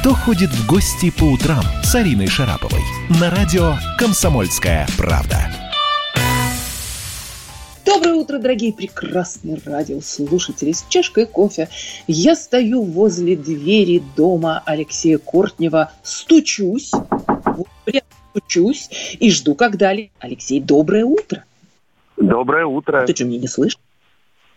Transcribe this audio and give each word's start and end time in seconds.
«Кто 0.00 0.14
ходит 0.14 0.48
в 0.48 0.66
гости 0.66 1.10
по 1.10 1.24
утрам» 1.24 1.62
с 1.82 1.94
Ариной 1.94 2.26
Шараповой 2.26 2.80
на 3.20 3.28
радио 3.28 3.74
«Комсомольская 3.98 4.86
правда». 4.96 5.36
Доброе 7.84 8.14
утро, 8.14 8.38
дорогие 8.38 8.72
прекрасные 8.72 9.58
радиослушатели. 9.62 10.72
С 10.72 10.86
чашкой 10.88 11.26
кофе 11.26 11.68
я 12.06 12.34
стою 12.34 12.82
возле 12.82 13.36
двери 13.36 14.02
дома 14.16 14.62
Алексея 14.64 15.18
Кортнева, 15.18 15.92
стучусь, 16.02 16.92
вот 17.44 17.68
прям 17.84 18.04
стучусь 18.30 18.88
и 19.20 19.30
жду, 19.30 19.54
когда 19.54 19.92
Алексей, 20.18 20.60
доброе 20.60 21.04
утро. 21.04 21.44
Доброе 22.16 22.64
утро. 22.64 23.04
Ты 23.06 23.14
что, 23.14 23.26
меня 23.26 23.40
не 23.40 23.48
слышишь? 23.48 23.78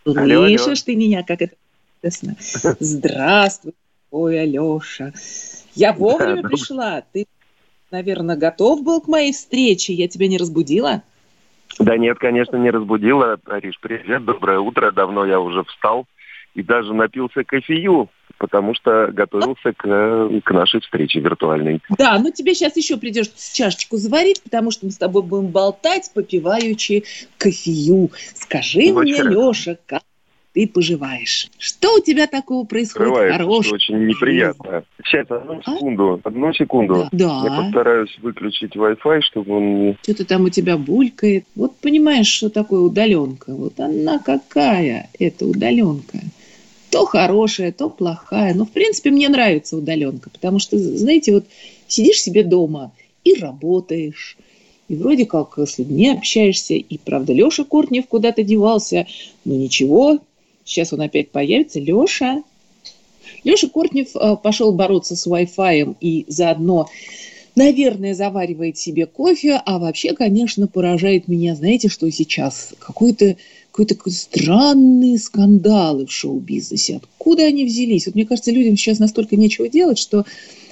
Слышишь 0.06 0.84
ты 0.84 0.96
меня, 0.96 1.22
как 1.24 1.42
это 1.42 1.56
чудесно. 2.02 2.38
Здравствуй, 2.80 3.74
ой, 4.14 4.40
Алеша. 4.40 5.12
Я 5.76 5.92
вовремя 5.92 6.44
да, 6.44 6.48
пришла. 6.48 7.04
Ты, 7.12 7.26
наверное, 7.92 8.38
готов 8.38 8.84
был 8.84 9.02
к 9.02 9.08
моей 9.08 9.34
встрече? 9.34 9.94
Я 9.94 10.08
тебя 10.08 10.28
не 10.28 10.38
разбудила? 10.38 11.02
Да 11.80 11.98
нет, 11.98 12.20
конечно, 12.20 12.56
не 12.56 12.70
разбудила. 12.70 13.40
Ариш, 13.46 13.80
привет, 13.82 14.24
доброе 14.24 14.60
утро. 14.60 14.92
Давно 14.92 15.26
я 15.26 15.40
уже 15.40 15.64
встал 15.64 16.06
и 16.54 16.62
даже 16.62 16.94
напился 16.94 17.44
кофею, 17.44 18.10
потому 18.38 18.76
что 18.76 19.10
готовился 19.12 19.74
к, 19.74 19.82
к 20.44 20.52
нашей 20.52 20.82
встрече 20.82 21.20
виртуальной. 21.20 21.82
Да, 21.98 22.20
ну 22.20 22.32
тебе 22.32 22.54
сейчас 22.54 22.78
еще 22.78 22.98
придется 22.98 23.56
чашечку 23.56 23.98
заварить, 23.98 24.44
потому 24.44 24.70
что 24.70 24.86
мы 24.86 24.92
с 24.92 24.98
тобой 24.98 25.24
будем 25.24 25.48
болтать, 25.48 26.12
попивающие 26.14 27.04
кофею. 27.40 28.12
Скажи 28.36 28.94
ну, 28.94 29.02
мне, 29.02 29.14
Леша, 29.24 29.78
как 29.88 30.03
ты 30.54 30.68
поживаешь. 30.68 31.50
Что 31.58 31.96
у 31.96 32.00
тебя 32.00 32.28
такого 32.28 32.66
происходит 32.66 33.10
Скрывается, 33.10 33.40
хорошего? 33.40 33.76
очень 33.76 34.06
неприятно. 34.06 34.84
Сейчас, 35.04 35.30
одну 35.30 35.62
а? 35.66 35.76
секунду, 35.76 36.22
одну 36.24 36.54
секунду. 36.54 37.10
Да. 37.12 37.42
Я 37.44 37.62
постараюсь 37.64 38.16
выключить 38.22 38.76
Wi-Fi, 38.76 39.22
чтобы 39.22 39.56
он. 39.56 39.98
Что-то 40.04 40.26
там 40.26 40.44
у 40.44 40.50
тебя 40.50 40.78
булькает. 40.78 41.46
Вот 41.56 41.76
понимаешь, 41.78 42.28
что 42.28 42.50
такое 42.50 42.82
удаленка? 42.82 43.54
Вот 43.54 43.80
она 43.80 44.20
какая, 44.20 45.10
эта 45.20 45.46
удаленка. 45.46 46.20
То 46.92 47.06
хорошая, 47.06 47.72
то 47.72 47.90
плохая. 47.90 48.54
Но, 48.54 48.66
в 48.66 48.72
принципе, 48.72 49.10
мне 49.10 49.28
нравится 49.28 49.76
удаленка, 49.76 50.30
потому 50.30 50.60
что, 50.60 50.78
знаете, 50.78 51.34
вот 51.34 51.46
сидишь 51.88 52.22
себе 52.22 52.44
дома 52.44 52.92
и 53.24 53.34
работаешь, 53.34 54.38
и 54.90 54.96
вроде 54.96 55.26
как 55.26 55.58
с 55.58 55.80
людьми 55.80 56.10
общаешься, 56.10 56.76
и, 56.76 56.98
правда, 57.00 57.34
Леша 57.34 57.64
Кортнев 57.64 58.06
куда-то 58.08 58.44
девался, 58.44 59.08
но 59.44 59.56
ничего, 59.56 60.20
Сейчас 60.66 60.94
он 60.94 61.02
опять 61.02 61.32
появится. 61.32 61.80
Леша. 61.80 62.44
Леша 63.44 63.68
Кортнев 63.68 64.16
э, 64.16 64.36
пошел 64.42 64.72
бороться 64.72 65.16
с 65.16 65.28
Wi-Fi 65.28 65.96
и 66.00 66.26
заодно, 66.28 66.90
наверное, 67.56 68.14
заваривает 68.14 68.78
себе 68.78 69.06
кофе, 69.06 69.62
а 69.66 69.80
вообще, 69.80 70.14
конечно, 70.14 70.68
поражает 70.68 71.28
меня, 71.28 71.56
знаете, 71.56 71.90
что 71.90 72.10
сейчас? 72.10 72.74
Какой-то 72.80 73.36
какой-то 73.72 73.96
странные 74.12 75.18
скандалы 75.18 76.06
в 76.06 76.12
шоу-бизнесе. 76.12 77.02
Откуда 77.18 77.46
они 77.46 77.66
взялись? 77.66 78.06
Вот 78.06 78.14
мне 78.14 78.26
кажется, 78.26 78.52
людям 78.52 78.78
сейчас 78.78 79.00
настолько 79.00 79.36
нечего 79.36 79.68
делать, 79.68 79.98
что 79.98 80.26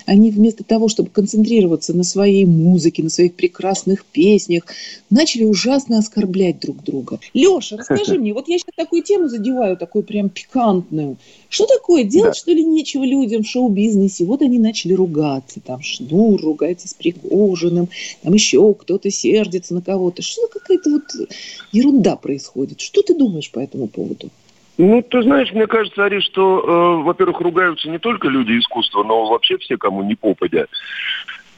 они 0.05 0.31
вместо 0.31 0.63
того, 0.63 0.87
чтобы 0.87 1.09
концентрироваться 1.09 1.93
на 1.93 2.03
своей 2.03 2.45
музыке, 2.45 3.03
на 3.03 3.09
своих 3.09 3.33
прекрасных 3.33 4.05
песнях, 4.05 4.63
начали 5.09 5.43
ужасно 5.43 5.97
оскорблять 5.97 6.59
друг 6.59 6.83
друга. 6.83 7.19
Леша, 7.33 7.77
расскажи 7.77 8.17
мне, 8.17 8.33
вот 8.33 8.47
я 8.47 8.57
сейчас 8.57 8.75
такую 8.75 9.03
тему 9.03 9.27
задеваю, 9.27 9.77
такую 9.77 10.03
прям 10.03 10.29
пикантную. 10.29 11.17
Что 11.49 11.65
такое? 11.65 12.03
Делать, 12.03 12.33
да. 12.33 12.39
что 12.39 12.51
ли, 12.51 12.63
нечего 12.63 13.03
людям 13.03 13.43
в 13.43 13.47
шоу-бизнесе? 13.47 14.25
Вот 14.25 14.41
они 14.41 14.57
начали 14.57 14.93
ругаться. 14.93 15.59
Там 15.59 15.81
Шнур 15.81 16.41
ругается 16.41 16.87
с 16.87 16.93
Пригожиным, 16.93 17.89
там 18.21 18.33
еще 18.33 18.73
кто-то 18.73 19.09
сердится 19.11 19.73
на 19.73 19.81
кого-то. 19.81 20.21
Что 20.21 20.47
какая-то 20.47 20.89
вот 20.91 21.29
ерунда 21.71 22.15
происходит? 22.15 22.79
Что 22.79 23.01
ты 23.01 23.13
думаешь 23.13 23.51
по 23.51 23.59
этому 23.59 23.87
поводу? 23.87 24.29
Ну, 24.77 25.01
ты 25.01 25.21
знаешь, 25.21 25.51
мне 25.51 25.67
кажется, 25.67 26.05
Ари, 26.05 26.19
что, 26.21 26.59
э, 26.59 27.03
во-первых, 27.03 27.39
ругаются 27.41 27.89
не 27.89 27.99
только 27.99 28.27
люди 28.29 28.57
искусства, 28.57 29.03
но 29.03 29.29
вообще 29.29 29.57
все, 29.57 29.77
кому 29.77 30.03
не 30.03 30.15
попадя. 30.15 30.67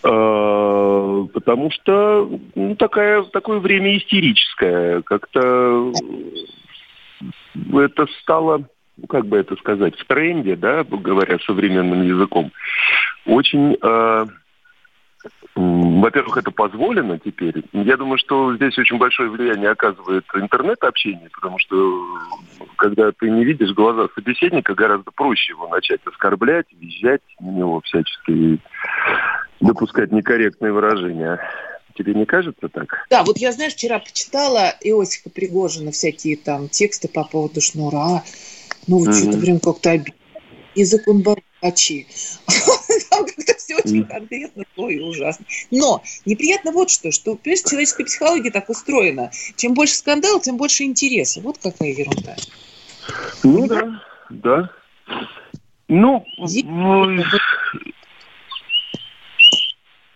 Э, 0.03 1.25
потому 1.33 1.71
что 1.71 2.29
ну, 2.55 2.75
такая, 2.75 3.23
такое 3.23 3.59
время 3.59 3.97
истерическое. 3.97 5.01
Как-то 5.03 5.93
это 7.73 8.07
стало, 8.21 8.63
ну, 8.97 9.07
как 9.07 9.27
бы 9.27 9.37
это 9.37 9.55
сказать, 9.55 9.97
в 9.97 10.05
тренде, 10.05 10.55
да, 10.55 10.83
говоря 10.83 11.39
современным 11.45 12.03
языком. 12.03 12.51
Очень... 13.25 13.77
Э, 13.81 14.25
во-первых, 15.55 16.37
это 16.37 16.51
позволено 16.51 17.19
теперь. 17.19 17.63
Я 17.71 17.97
думаю, 17.97 18.17
что 18.17 18.55
здесь 18.55 18.77
очень 18.77 18.97
большое 18.97 19.29
влияние 19.29 19.69
оказывает 19.69 20.25
интернет-общение, 20.35 21.29
потому 21.29 21.59
что 21.59 22.05
когда 22.77 23.11
ты 23.11 23.29
не 23.29 23.45
видишь 23.45 23.73
глаза 23.73 24.07
собеседника, 24.15 24.73
гораздо 24.73 25.11
проще 25.11 25.53
его 25.53 25.67
начать 25.67 26.01
оскорблять, 26.05 26.65
визжать 26.71 27.21
на 27.39 27.49
него 27.49 27.81
всячески 27.81 28.31
и 28.31 28.59
допускать 29.61 30.11
некорректные 30.11 30.73
выражения. 30.73 31.39
Тебе 31.95 32.15
не 32.15 32.25
кажется 32.25 32.67
так? 32.69 33.05
Да, 33.09 33.23
вот 33.23 33.37
я, 33.37 33.51
знаешь, 33.51 33.73
вчера 33.73 33.99
почитала 33.99 34.73
Иосифа 34.81 35.29
Пригожина 35.29 35.91
всякие 35.91 36.37
там 36.37 36.67
тексты 36.67 37.07
по 37.07 37.23
поводу 37.23 37.61
шнура. 37.61 38.23
Ну, 38.87 38.97
вот 38.97 39.09
mm-hmm. 39.09 39.13
что-то 39.13 39.37
прям 39.37 39.59
как-то 39.59 39.91
обидно. 39.91 40.15
Язык 40.75 41.07
он. 41.07 41.23
Там 43.09 43.25
очень 43.73 44.05
конкретно, 44.05 44.63
то 44.75 44.89
и 44.89 44.99
ужасно. 44.99 45.45
Но 45.71 46.03
неприятно 46.25 46.71
вот 46.71 46.89
что, 46.89 47.11
что, 47.11 47.35
понимаешь, 47.35 47.61
человеческая 47.61 48.05
психология 48.05 48.51
так 48.51 48.69
устроена. 48.69 49.31
Чем 49.55 49.73
больше 49.73 49.95
скандала, 49.95 50.39
тем 50.39 50.57
больше 50.57 50.83
интереса. 50.83 51.41
Вот 51.41 51.57
какая 51.57 51.89
ерунда. 51.89 52.35
Ну 53.43 53.67
да, 53.67 54.01
да. 54.29 54.69
Ну, 55.87 56.25
ну 56.37 57.23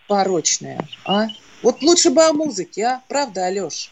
порочная, 0.07 0.88
а? 1.06 1.28
Вот 1.62 1.81
лучше 1.81 2.09
бы 2.12 2.23
о 2.23 2.34
музыке, 2.34 2.84
а? 2.84 3.01
Правда, 3.07 3.46
Алеш? 3.46 3.91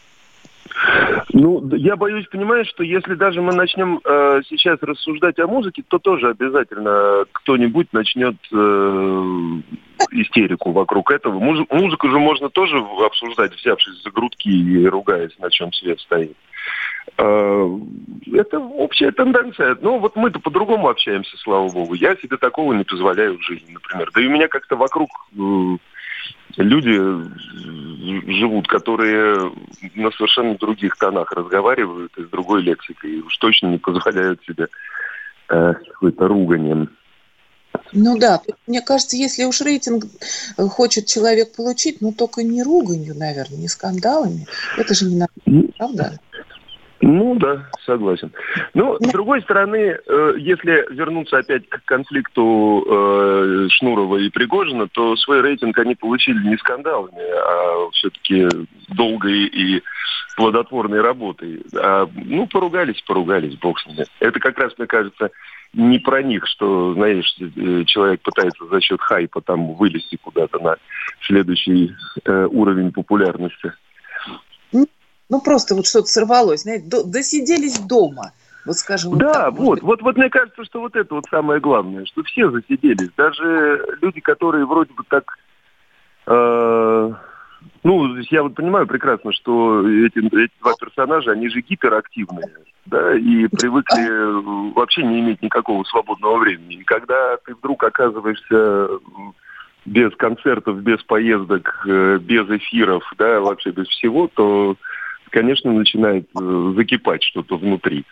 Ну, 1.32 1.66
я 1.74 1.96
боюсь, 1.96 2.26
понимаешь, 2.26 2.68
что 2.68 2.82
если 2.82 3.14
даже 3.14 3.40
мы 3.40 3.54
начнем 3.54 4.00
э, 4.04 4.42
сейчас 4.48 4.78
рассуждать 4.82 5.38
о 5.38 5.46
музыке, 5.46 5.82
то 5.86 5.98
тоже 5.98 6.30
обязательно 6.30 7.24
кто-нибудь 7.32 7.92
начнет 7.92 8.36
э, 8.52 8.56
истерику 10.12 10.72
вокруг 10.72 11.10
этого. 11.10 11.38
Муз- 11.38 11.66
музыку 11.70 12.08
же 12.08 12.18
можно 12.18 12.50
тоже 12.50 12.78
обсуждать, 13.04 13.54
взявшись 13.54 14.02
за 14.02 14.10
грудки 14.10 14.48
и 14.48 14.86
ругаясь, 14.86 15.38
на 15.38 15.50
чем 15.50 15.72
свет 15.72 16.00
стоит. 16.00 16.36
Э, 17.16 17.78
это 18.34 18.58
общая 18.58 19.12
тенденция. 19.12 19.76
Ну, 19.80 19.98
вот 19.98 20.16
мы-то 20.16 20.40
по-другому 20.40 20.88
общаемся, 20.88 21.36
слава 21.38 21.68
богу. 21.70 21.94
Я 21.94 22.16
себе 22.16 22.36
такого 22.36 22.72
не 22.74 22.84
позволяю 22.84 23.38
в 23.38 23.42
жизни, 23.42 23.72
например. 23.72 24.10
Да 24.14 24.20
и 24.20 24.26
у 24.26 24.30
меня 24.30 24.48
как-то 24.48 24.76
вокруг 24.76 25.08
люди 26.56 26.98
живут, 28.38 28.68
которые 28.68 29.52
на 29.94 30.10
совершенно 30.12 30.56
других 30.56 30.96
тонах 30.96 31.32
разговаривают 31.32 32.12
и 32.16 32.22
с 32.22 32.28
другой 32.28 32.62
лексикой. 32.62 33.10
И 33.10 33.20
уж 33.20 33.36
точно 33.38 33.68
не 33.68 33.78
позволяют 33.78 34.42
себе 34.44 34.68
э, 35.48 35.74
какой-то 35.74 36.28
руганием. 36.28 36.90
Ну 37.92 38.18
да, 38.18 38.40
мне 38.66 38.80
кажется, 38.80 39.16
если 39.16 39.44
уж 39.44 39.60
рейтинг 39.60 40.04
хочет 40.56 41.06
человек 41.06 41.54
получить, 41.54 42.00
ну 42.00 42.12
только 42.12 42.42
не 42.42 42.62
руганью, 42.62 43.14
наверное, 43.14 43.58
не 43.58 43.68
скандалами. 43.68 44.46
Это 44.76 44.94
же 44.94 45.06
не 45.06 45.16
надо, 45.16 45.32
правда? 45.76 46.18
Ну 47.00 47.34
да, 47.34 47.68
согласен. 47.84 48.32
Ну, 48.72 48.96
с 48.98 49.12
другой 49.12 49.42
стороны, 49.42 49.76
э, 49.76 50.34
если 50.38 50.86
вернуться 50.94 51.38
опять 51.38 51.68
к 51.68 51.84
конфликту 51.84 52.84
э, 52.88 53.68
Шнурова 53.70 54.16
и 54.16 54.30
Пригожина, 54.30 54.88
то 54.88 55.14
свой 55.16 55.42
рейтинг 55.42 55.78
они 55.78 55.94
получили 55.94 56.38
не 56.48 56.56
скандалами, 56.56 57.20
а 57.20 57.90
все-таки 57.92 58.48
долгой 58.88 59.44
и 59.44 59.82
плодотворной 60.36 61.02
работой. 61.02 61.62
А, 61.78 62.08
ну, 62.14 62.46
поругались, 62.46 63.02
поругались, 63.02 63.58
бог 63.58 63.78
с 63.78 63.86
ними. 63.86 64.06
Это 64.20 64.40
как 64.40 64.58
раз, 64.58 64.72
мне 64.78 64.86
кажется, 64.86 65.30
не 65.74 65.98
про 65.98 66.22
них, 66.22 66.46
что, 66.46 66.94
знаешь, 66.94 67.36
э, 67.40 67.84
человек 67.84 68.22
пытается 68.22 68.64
за 68.66 68.80
счет 68.80 69.02
хайпа 69.02 69.42
там 69.42 69.74
вылезти 69.74 70.16
куда-то 70.16 70.58
на 70.60 70.76
следующий 71.20 71.94
уровень 72.24 72.90
популярности. 72.90 73.72
Ну, 75.28 75.40
просто 75.40 75.74
вот 75.74 75.86
что-то 75.86 76.06
сорвалось, 76.06 76.62
знаете, 76.62 76.86
досиделись 77.04 77.78
дома. 77.78 78.32
Вот 78.64 78.76
скажем 78.76 79.16
да, 79.16 79.32
так, 79.32 79.54
вот, 79.54 79.80
вот, 79.82 80.02
вот 80.02 80.16
мне 80.16 80.28
кажется, 80.28 80.64
что 80.64 80.80
вот 80.80 80.96
это 80.96 81.14
вот 81.14 81.24
самое 81.30 81.60
главное, 81.60 82.04
что 82.04 82.24
все 82.24 82.50
засиделись, 82.50 83.10
даже 83.16 83.96
люди, 84.02 84.20
которые 84.20 84.66
вроде 84.66 84.92
бы 84.92 85.04
так, 85.08 85.24
э, 86.26 87.12
ну, 87.84 88.16
я 88.30 88.42
вот 88.42 88.56
понимаю 88.56 88.88
прекрасно, 88.88 89.32
что 89.32 89.88
эти, 89.88 90.18
эти 90.18 90.52
два 90.60 90.74
персонажа, 90.74 91.30
они 91.30 91.48
же 91.48 91.60
гиперактивные, 91.60 92.56
да, 92.86 93.14
и 93.14 93.46
привыкли 93.46 94.72
вообще 94.74 95.04
не 95.04 95.20
иметь 95.20 95.42
никакого 95.42 95.84
свободного 95.84 96.38
времени. 96.38 96.80
И 96.80 96.84
когда 96.84 97.36
ты 97.44 97.54
вдруг 97.54 97.84
оказываешься 97.84 98.88
без 99.84 100.14
концертов, 100.16 100.80
без 100.82 101.02
поездок, 101.04 101.84
э, 101.86 102.18
без 102.20 102.50
эфиров, 102.50 103.04
да, 103.16 103.40
вообще 103.40 103.70
без 103.70 103.86
всего, 103.86 104.28
то, 104.34 104.76
конечно, 105.36 105.70
начинает 105.70 106.30
э, 106.34 106.72
закипать 106.74 107.22
что-то 107.22 107.58
внутри. 107.58 108.06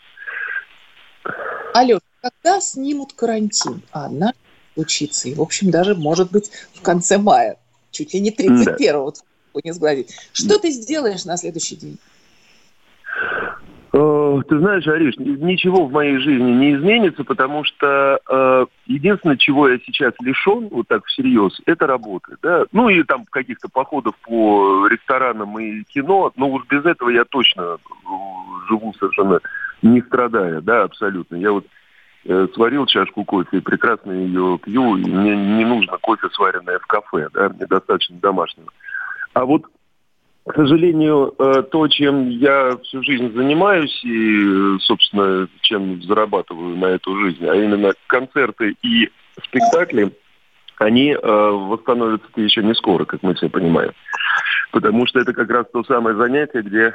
Алло, 1.73 1.99
когда 2.21 2.61
снимут 2.61 3.15
карантин? 3.15 3.81
А 3.93 4.07
одна 4.07 4.35
случится. 4.75 5.31
И, 5.31 5.35
в 5.35 5.41
общем, 5.41 5.71
даже, 5.71 5.95
может 5.95 6.31
быть, 6.31 6.51
в 6.75 6.83
конце 6.83 7.17
мая. 7.17 7.57
Чуть 7.93 8.13
ли 8.13 8.21
не 8.21 8.31
31-го, 8.31 9.15
да. 9.55 9.61
не 9.65 9.73
сглазить. 9.73 10.15
Что 10.35 10.59
ты 10.59 10.71
сделаешь 10.71 11.25
на 11.25 11.39
следующий 11.39 11.77
день? 11.77 11.99
Э, 13.97 14.43
ты 14.49 14.59
знаешь, 14.59 14.89
Ариш, 14.89 15.15
ничего 15.19 15.87
в 15.87 15.93
моей 15.93 16.19
жизни 16.19 16.51
не 16.51 16.75
изменится, 16.75 17.23
потому 17.23 17.63
что 17.63 18.19
э, 18.29 18.67
единственное, 18.87 19.37
чего 19.37 19.69
я 19.69 19.79
сейчас 19.87 20.13
лишен, 20.21 20.67
вот 20.73 20.89
так 20.89 21.05
всерьез, 21.05 21.61
это 21.65 21.87
работы. 21.87 22.37
Да? 22.43 22.65
Ну 22.73 22.89
и 22.89 23.05
там 23.05 23.25
каких-то 23.31 23.69
походов 23.69 24.17
по 24.27 24.89
ресторанам 24.89 25.57
и 25.61 25.85
кино, 25.85 26.33
но 26.35 26.49
уж 26.49 26.67
без 26.67 26.85
этого 26.85 27.11
я 27.11 27.25
точно 27.25 27.61
э, 27.63 27.77
живу 28.69 28.93
совершенно 28.99 29.39
не 29.83 30.01
страдая, 30.01 30.61
да, 30.61 30.83
абсолютно. 30.83 31.37
Я 31.37 31.53
вот 31.53 31.67
э, 32.25 32.49
сварил 32.53 32.87
чашку 32.87 33.23
кофе 33.23 33.59
и 33.59 33.61
прекрасно 33.61 34.11
ее 34.11 34.59
пью, 34.61 34.97
и 34.97 35.09
мне 35.09 35.37
не 35.37 35.65
нужно 35.65 35.99
кофе, 35.99 36.29
сваренное 36.33 36.81
в 36.81 36.87
кафе, 36.89 37.29
да, 37.33 37.49
мне 37.49 37.67
достаточно 37.67 38.17
домашнего. 38.17 38.73
А 39.35 39.45
вот 39.45 39.67
к 40.47 40.55
сожалению, 40.55 41.35
э, 41.39 41.63
то, 41.63 41.89
чем 41.89 42.29
я 42.29 42.77
всю 42.83 43.03
жизнь 43.03 43.33
занимаюсь 43.35 44.05
и, 44.05 44.79
собственно, 44.81 45.49
чем 45.63 46.03
зарабатываю 46.03 46.77
на 46.77 46.87
эту 46.87 47.17
жизнь, 47.19 47.47
а 47.47 47.55
именно 47.55 47.93
концерты 48.07 48.77
и 48.83 49.11
спектакли, 49.43 50.13
они 50.77 51.13
э, 51.13 51.19
восстановятся 51.19 52.29
еще 52.37 52.63
не 52.63 52.75
скоро, 52.75 53.07
как 53.07 53.23
мы 53.23 53.35
все 53.35 53.49
понимаем. 53.49 53.93
Потому 54.71 55.07
что 55.07 55.21
это 55.21 55.33
как 55.33 55.49
раз 55.51 55.67
то 55.73 55.83
самое 55.85 56.17
занятие, 56.17 56.61
где 56.61 56.95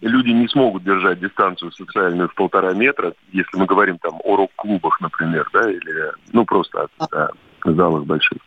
люди 0.00 0.30
не 0.30 0.48
смогут 0.48 0.82
держать 0.82 1.20
дистанцию 1.20 1.70
социальную 1.72 2.28
в 2.28 2.34
полтора 2.34 2.72
метра, 2.72 3.12
если 3.30 3.56
мы 3.58 3.66
говорим 3.66 3.98
там 3.98 4.18
о 4.24 4.36
рок-клубах, 4.36 5.00
например, 5.00 5.48
да, 5.52 5.70
или, 5.70 6.12
ну, 6.32 6.44
просто 6.44 6.88
о, 6.98 7.04
о 7.04 7.28
залах 7.64 8.04
больших. 8.04 8.38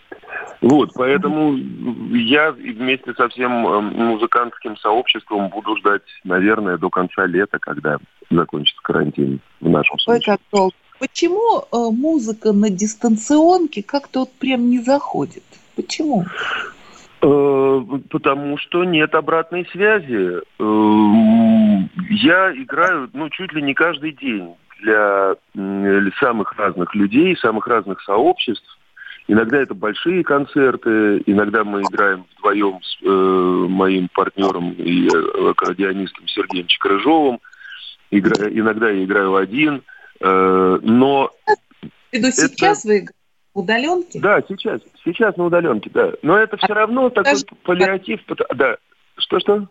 Вот, 0.62 0.92
поэтому 0.94 1.56
я 2.16 2.52
вместе 2.52 3.13
со 3.16 3.28
всем 3.30 3.68
э, 3.68 3.81
музыкантским 3.81 4.78
сообществом 4.78 5.50
буду 5.50 5.75
ждать, 5.78 6.04
наверное, 6.24 6.78
до 6.78 6.90
конца 6.90 7.25
лета, 7.25 7.58
когда 7.60 7.98
закончится 8.30 8.81
карантин 8.84 9.40
в 9.60 9.69
нашем 9.69 9.98
случае. 9.98 10.38
Почему 11.00 11.62
э, 11.62 11.92
музыка 11.92 12.54
на 12.54 12.69
дистанционке 12.69 13.81
как-то 13.81 14.19
вот 14.19 14.34
прям 14.34 14.69
не 14.69 14.78
заходит? 14.80 15.44
Почему? 15.75 16.25
Э, 17.24 17.81
потому 18.12 18.60
что 18.60 18.84
нет 18.84 19.16
обратной 19.16 19.66
связи. 19.72 20.42
Я 20.60 22.54
играю, 22.54 23.10
ну, 23.13 23.30
чуть 23.31 23.52
ли 23.54 23.63
не 23.63 23.74
каждый 23.74 24.13
день 24.13 24.54
для 24.80 25.36
самых 26.19 26.54
разных 26.58 26.94
людей, 26.94 27.36
самых 27.38 27.68
разных 27.68 28.02
сообществ. 28.02 28.78
Иногда 29.27 29.57
это 29.57 29.73
большие 29.73 30.23
концерты, 30.23 31.21
иногда 31.25 31.63
мы 31.63 31.81
играем 31.81 32.25
вдвоем 32.38 32.79
с 32.83 32.97
э, 33.01 33.07
моим 33.69 34.09
партнером 34.13 34.73
и 34.73 35.07
э, 35.07 35.50
аккордеонистом 35.51 36.27
Сергеем 36.27 36.68
Чекрыжовым. 36.68 37.39
Игра... 38.09 38.50
Иногда 38.50 38.89
я 38.89 39.03
играю 39.03 39.35
один, 39.35 39.83
э, 40.19 40.79
но... 40.81 41.31
Это... 42.12 42.31
сейчас 42.31 42.83
вы 42.83 43.06
удаленке? 43.53 44.19
Да, 44.19 44.41
сейчас. 44.47 44.81
Сейчас 45.06 45.38
на 45.38 45.45
удаленке, 45.45 45.89
да. 45.94 46.12
Но 46.21 46.38
это 46.38 46.57
все 46.57 46.74
а 46.74 46.75
равно 46.75 47.09
такой 47.09 47.38
скажи, 47.38 47.62
паллиатив. 47.63 48.19
Да. 48.56 48.77
Что-что? 49.17 49.67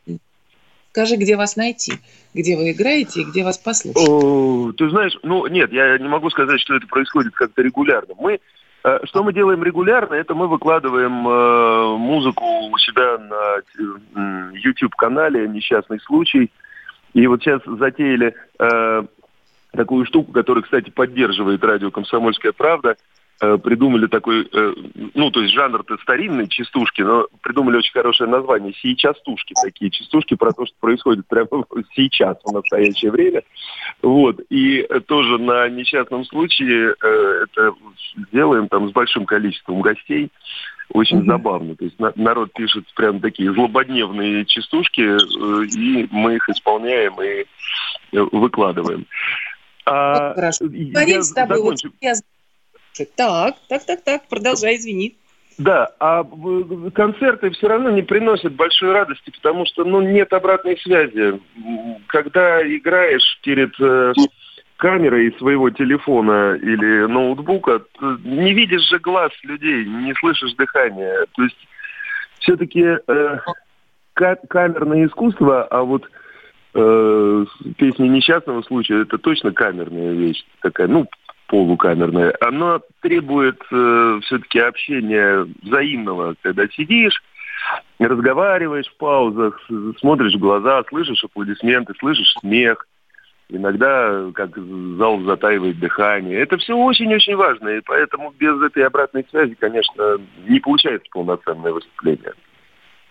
Скажи, 0.93 1.17
где 1.17 1.37
вас 1.37 1.57
найти? 1.57 1.93
Где 2.35 2.57
вы 2.57 2.73
играете 2.73 3.21
и 3.21 3.25
где 3.25 3.45
вас 3.45 3.59
послушать? 3.59 4.09
О, 4.09 4.73
ты 4.73 4.91
знаешь, 4.91 5.17
ну 5.23 5.47
нет, 5.47 5.73
я 5.73 5.99
не 5.99 6.09
могу 6.09 6.31
сказать, 6.31 6.61
что 6.61 6.75
это 6.75 6.87
происходит 6.87 7.35
как-то 7.35 7.63
регулярно. 7.63 8.15
Мы 8.19 8.41
что 9.05 9.23
мы 9.23 9.33
делаем 9.33 9.63
регулярно, 9.63 10.15
это 10.15 10.35
мы 10.35 10.49
выкладываем 10.49 11.29
э, 11.29 11.97
музыку 11.99 12.45
у 12.71 12.79
себя 12.79 13.19
на 13.19 14.53
YouTube-канале 14.57 15.49
«Несчастный 15.49 16.01
случай». 16.01 16.51
И 17.13 17.27
вот 17.27 17.43
сейчас 17.43 17.61
затеяли 17.67 18.35
э, 18.59 19.03
такую 19.73 20.07
штуку, 20.07 20.33
которая, 20.33 20.63
кстати, 20.63 20.91
поддерживает 20.91 21.63
радио 21.63 21.91
«Комсомольская 21.91 22.53
правда». 22.53 22.97
Э, 23.43 23.57
придумали 23.57 24.07
такой, 24.07 24.47
э, 24.53 24.75
ну, 25.15 25.31
то 25.31 25.41
есть 25.41 25.55
жанр-то 25.55 25.97
старинный, 26.03 26.47
частушки, 26.47 27.01
но 27.01 27.27
придумали 27.41 27.79
очень 27.79 27.93
хорошее 27.93 28.29
название 28.29 28.75
«Сейчастушки». 28.75 29.55
Такие 29.63 29.91
частушки 29.91 30.35
про 30.35 30.53
то, 30.53 30.67
что 30.67 30.75
происходит 30.79 31.27
прямо 31.27 31.49
сейчас, 31.97 32.37
в 32.45 32.53
настоящее 32.53 33.11
время. 33.11 33.43
Вот. 34.03 34.41
И 34.51 34.87
тоже 35.07 35.39
на 35.39 35.71
несчастном 35.71 36.27
случае 36.27 36.95
э, 37.03 37.45
это 37.45 37.73
делаем 38.31 38.69
там 38.69 38.91
с 38.91 38.93
большим 38.93 39.25
количеством 39.25 39.81
гостей. 39.81 40.31
Очень 40.91 41.21
mm-hmm. 41.21 41.27
забавно. 41.27 41.77
То 41.77 41.85
есть 41.87 41.99
на, 41.99 42.13
народ 42.17 42.53
пишет 42.53 42.85
прям 42.95 43.21
такие 43.21 43.55
злободневные 43.55 44.45
частушки, 44.45 45.01
э, 45.01 45.67
и 45.67 46.07
мы 46.11 46.35
их 46.35 46.47
исполняем 46.51 47.15
и 47.23 47.47
выкладываем. 48.13 49.07
А, 49.87 50.35
Хорошо. 50.35 50.67
Я 50.67 51.23
с 51.23 51.33
тобой. 51.33 51.61
Вот 51.63 51.79
я 52.01 52.15
так, 53.17 53.55
так, 53.69 53.85
так, 53.85 54.05
так, 54.05 54.29
продолжай, 54.29 54.77
извини. 54.77 55.15
Да, 55.59 55.91
а 56.01 56.25
концерты 56.95 57.51
все 57.51 57.69
равно 57.69 57.91
не 57.91 58.01
приносят 58.01 58.55
большой 58.55 58.93
радости, 58.93 59.31
потому 59.31 59.67
что 59.67 59.85
ну, 59.85 60.01
нет 60.01 60.33
обратной 60.33 60.79
связи. 60.79 61.39
Когда 62.07 62.63
играешь 62.63 63.39
перед 63.43 63.79
э, 63.79 64.15
камерой 64.79 65.35
своего 65.37 65.69
телефона 65.69 66.55
или 66.55 67.05
ноутбука, 67.07 67.83
не 68.25 68.55
видишь 68.55 68.89
же 68.89 68.99
глаз 69.01 69.33
людей, 69.43 69.85
не 69.85 70.15
слышишь 70.15 70.55
дыхания. 70.55 71.27
То 71.37 71.43
есть 71.43 71.69
все-таки 72.39 72.97
э, 73.07 73.39
камерное 74.15 75.07
искусство, 75.07 75.65
а 75.65 75.83
вот 75.83 76.09
э, 76.73 77.45
песня 77.77 78.09
несчастного 78.09 78.63
случая 78.63 79.03
это 79.03 79.19
точно 79.19 79.53
камерная 79.53 80.13
вещь 80.13 80.43
такая, 80.63 80.89
ну, 80.89 81.07
полукамерное, 81.51 82.33
оно 82.41 82.81
требует 83.03 83.61
э, 83.73 84.21
все-таки 84.23 84.61
общения 84.61 85.47
взаимного, 85.63 86.37
когда 86.43 86.69
сидишь, 86.69 87.21
разговариваешь 87.99 88.87
в 88.87 88.97
паузах, 88.97 89.61
смотришь 89.99 90.35
в 90.35 90.39
глаза, 90.39 90.85
слышишь 90.89 91.25
аплодисменты, 91.25 91.93
слышишь 91.99 92.33
смех. 92.41 92.87
Иногда 93.49 94.31
как 94.33 94.57
зал 94.57 95.21
затаивает 95.23 95.81
дыхание. 95.81 96.39
Это 96.39 96.57
все 96.57 96.77
очень-очень 96.77 97.35
важно, 97.35 97.69
и 97.71 97.81
поэтому 97.81 98.33
без 98.39 98.63
этой 98.63 98.87
обратной 98.87 99.27
связи, 99.29 99.57
конечно, 99.57 100.19
не 100.47 100.61
получается 100.61 101.09
полноценное 101.11 101.73
выступление. 101.73 102.33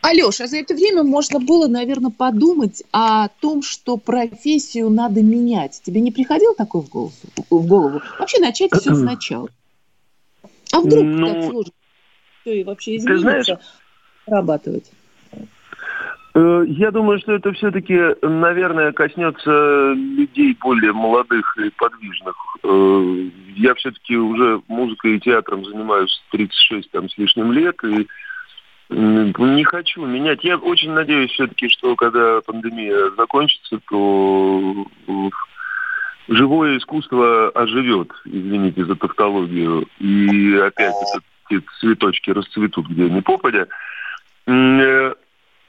Алеша, 0.01 0.47
за 0.47 0.57
это 0.57 0.73
время 0.73 1.03
можно 1.03 1.39
было, 1.39 1.67
наверное, 1.67 2.11
подумать 2.11 2.83
о 2.91 3.27
том, 3.27 3.61
что 3.61 3.97
профессию 3.97 4.89
надо 4.89 5.21
менять. 5.21 5.81
Тебе 5.83 5.99
не 5.99 6.11
приходило 6.11 6.55
такое 6.55 6.83
в 6.83 6.89
голову? 6.89 7.11
В 7.49 7.67
голову? 7.67 8.01
Вообще 8.17 8.39
начать 8.39 8.71
все 8.73 8.93
сначала. 8.95 9.49
А 10.71 10.79
вдруг 10.79 11.03
ну, 11.03 11.27
так 11.27 11.43
сложно 11.49 11.73
все 12.41 12.61
и 12.61 12.63
вообще 12.63 12.97
изменится, 12.97 13.21
знаешь, 13.21 13.47
зарабатывать? 14.25 14.91
Э, 16.35 16.63
я 16.67 16.91
думаю, 16.91 17.19
что 17.19 17.33
это 17.33 17.51
все-таки, 17.53 17.97
наверное, 18.21 18.91
коснется 18.91 19.93
людей 19.93 20.57
более 20.61 20.93
молодых 20.93 21.57
и 21.57 21.69
подвижных. 21.71 22.35
Э, 22.63 23.29
я 23.55 23.73
все-таки 23.75 24.15
уже 24.15 24.61
музыкой 24.67 25.17
и 25.17 25.19
театром 25.19 25.65
занимаюсь 25.65 26.21
36 26.31 26.91
там, 26.91 27.09
с 27.09 27.17
лишним 27.17 27.51
лет, 27.51 27.83
и 27.83 28.07
не 28.89 29.63
хочу 29.63 30.05
менять. 30.05 30.43
Я 30.43 30.57
очень 30.57 30.91
надеюсь 30.91 31.31
все-таки, 31.31 31.69
что 31.69 31.95
когда 31.95 32.41
пандемия 32.41 33.11
закончится, 33.15 33.79
то 33.89 34.87
живое 36.27 36.77
искусство 36.77 37.49
оживет, 37.49 38.11
извините 38.25 38.85
за 38.85 38.95
тавтологию, 38.95 39.87
и 39.99 40.55
опять 40.55 40.95
эти 41.49 41.63
цветочки 41.79 42.31
расцветут 42.31 42.87
где 42.87 43.09
ни 43.09 43.19
попадя. 43.19 43.67
Э, 44.47 45.13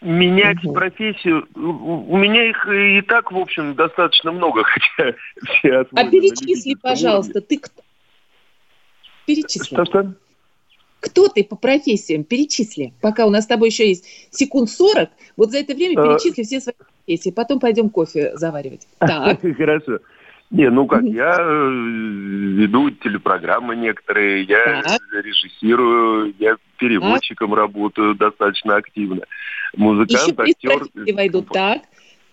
менять 0.01 0.65
угу. 0.65 0.75
профессию, 0.75 1.47
у 1.55 2.17
меня 2.17 2.49
их 2.49 2.67
и 2.69 3.03
так, 3.03 3.33
в 3.33 3.37
общем, 3.37 3.75
достаточно 3.75 4.33
много, 4.33 4.63
хотя 4.97 5.15
все 5.45 5.87
А 5.95 6.05
перечисли, 6.05 6.75
пожалуйста, 6.75 7.41
ты 7.41 7.59
кто? 7.59 7.83
Перечисли. 9.27 9.75
Что-что? 9.75 10.15
Кто 11.01 11.29
ты 11.29 11.43
по 11.43 11.57
профессиям? 11.57 12.25
Перечисли. 12.25 12.93
Пока 13.01 13.27
у 13.27 13.31
нас 13.31 13.45
с 13.45 13.47
тобой 13.47 13.71
еще 13.71 13.89
есть 13.89 14.05
секунд 14.31 14.71
40, 14.71 15.09
вот 15.37 15.51
за 15.51 15.59
это 15.59 15.75
время 15.75 16.01
а. 16.01 16.05
перечисли 16.05 16.43
все 16.43 16.61
свои 16.61 16.75
профессии. 16.77 17.31
Потом 17.31 17.59
пойдем 17.59 17.89
кофе 17.91 18.37
заваривать. 18.37 18.87
Так. 18.99 19.41
Хорошо. 19.57 19.99
Не, 20.51 20.69
ну 20.69 20.87
как, 20.87 21.05
я 21.05 21.37
э, 21.39 21.71
веду 21.71 22.91
телепрограммы 22.91 23.77
некоторые, 23.77 24.43
я 24.43 24.83
так. 24.83 25.01
режиссирую, 25.13 26.35
я 26.41 26.57
переводчиком 26.77 27.51
так. 27.51 27.59
работаю 27.59 28.17
достаточно 28.17 28.75
активно. 28.75 29.23
Музыкант, 29.77 30.11
Еще 30.11 30.73
актер. 30.73 31.15
войдут, 31.15 31.49
так. 31.53 31.83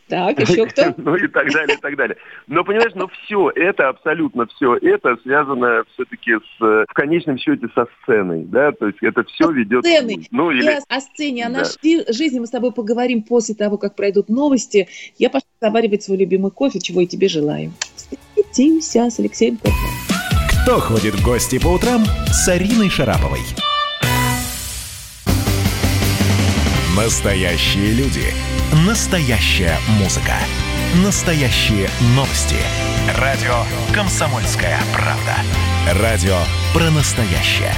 Так, 0.08 0.40
еще 0.40 0.66
кто? 0.68 0.94
ну 0.98 1.16
и 1.16 1.28
так 1.28 1.52
далее, 1.52 1.78
и 1.78 1.82
так 1.82 1.96
далее. 1.96 2.18
Но 2.48 2.64
понимаешь, 2.64 2.94
но 2.96 3.08
все 3.08 3.52
это, 3.56 3.90
абсолютно 3.90 4.48
все 4.48 4.76
это 4.76 5.18
связано 5.24 5.84
все-таки 5.94 6.34
с, 6.36 6.60
в 6.60 6.94
конечном 6.94 7.38
счете 7.38 7.68
со 7.76 7.88
сценой, 8.02 8.44
да, 8.46 8.72
то 8.72 8.88
есть 8.88 9.00
это 9.02 9.24
все 9.24 9.52
ведет... 9.52 9.86
Сцены. 9.86 10.26
Ну, 10.32 10.52
или... 10.52 10.80
О 10.88 11.00
сцене, 11.00 11.46
о 11.46 11.50
нашей 11.50 12.12
жизни 12.14 12.40
мы 12.40 12.48
с 12.48 12.52
тобой 12.52 12.72
поговорим 12.72 13.22
после 13.24 13.56
того, 13.56 13.78
как 13.78 13.96
пройдут 13.96 14.30
новости. 14.30 14.88
Я 15.18 15.30
пошла 15.30 15.48
заваривать 15.62 16.04
свой 16.04 16.18
любимый 16.18 16.52
кофе, 16.52 16.80
чего 16.80 17.02
и 17.02 17.08
тебе 17.08 17.28
желаю. 17.28 17.72
Встретимся 17.96 19.10
с 19.10 19.20
Алексеем 19.20 19.58
Кофе. 19.58 19.76
Кто 20.68 20.80
ходит 20.80 21.16
в 21.16 21.24
гости 21.24 21.60
по 21.62 21.70
утрам 21.70 22.04
с 22.28 22.48
Ариной 22.48 22.90
Шараповой? 22.90 23.40
Настоящие 26.96 27.94
люди. 27.94 28.57
Настоящая 28.74 29.78
музыка. 29.98 30.34
Настоящие 31.02 31.90
новости. 32.16 32.58
Радио 33.18 33.64
«Комсомольская 33.94 34.78
правда». 34.94 35.36
Радио 36.02 36.38
про 36.74 36.92
настоящее. 36.92 37.72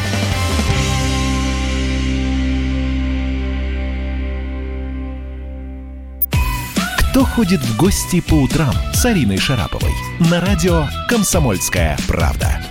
Кто 6.98 7.24
ходит 7.24 7.62
в 7.62 7.78
гости 7.78 8.20
по 8.20 8.34
утрам 8.34 8.74
с 8.92 9.06
Ариной 9.06 9.38
Шараповой? 9.38 9.94
На 10.20 10.42
радио 10.42 10.88
«Комсомольская 11.08 11.98
правда». 12.08 12.69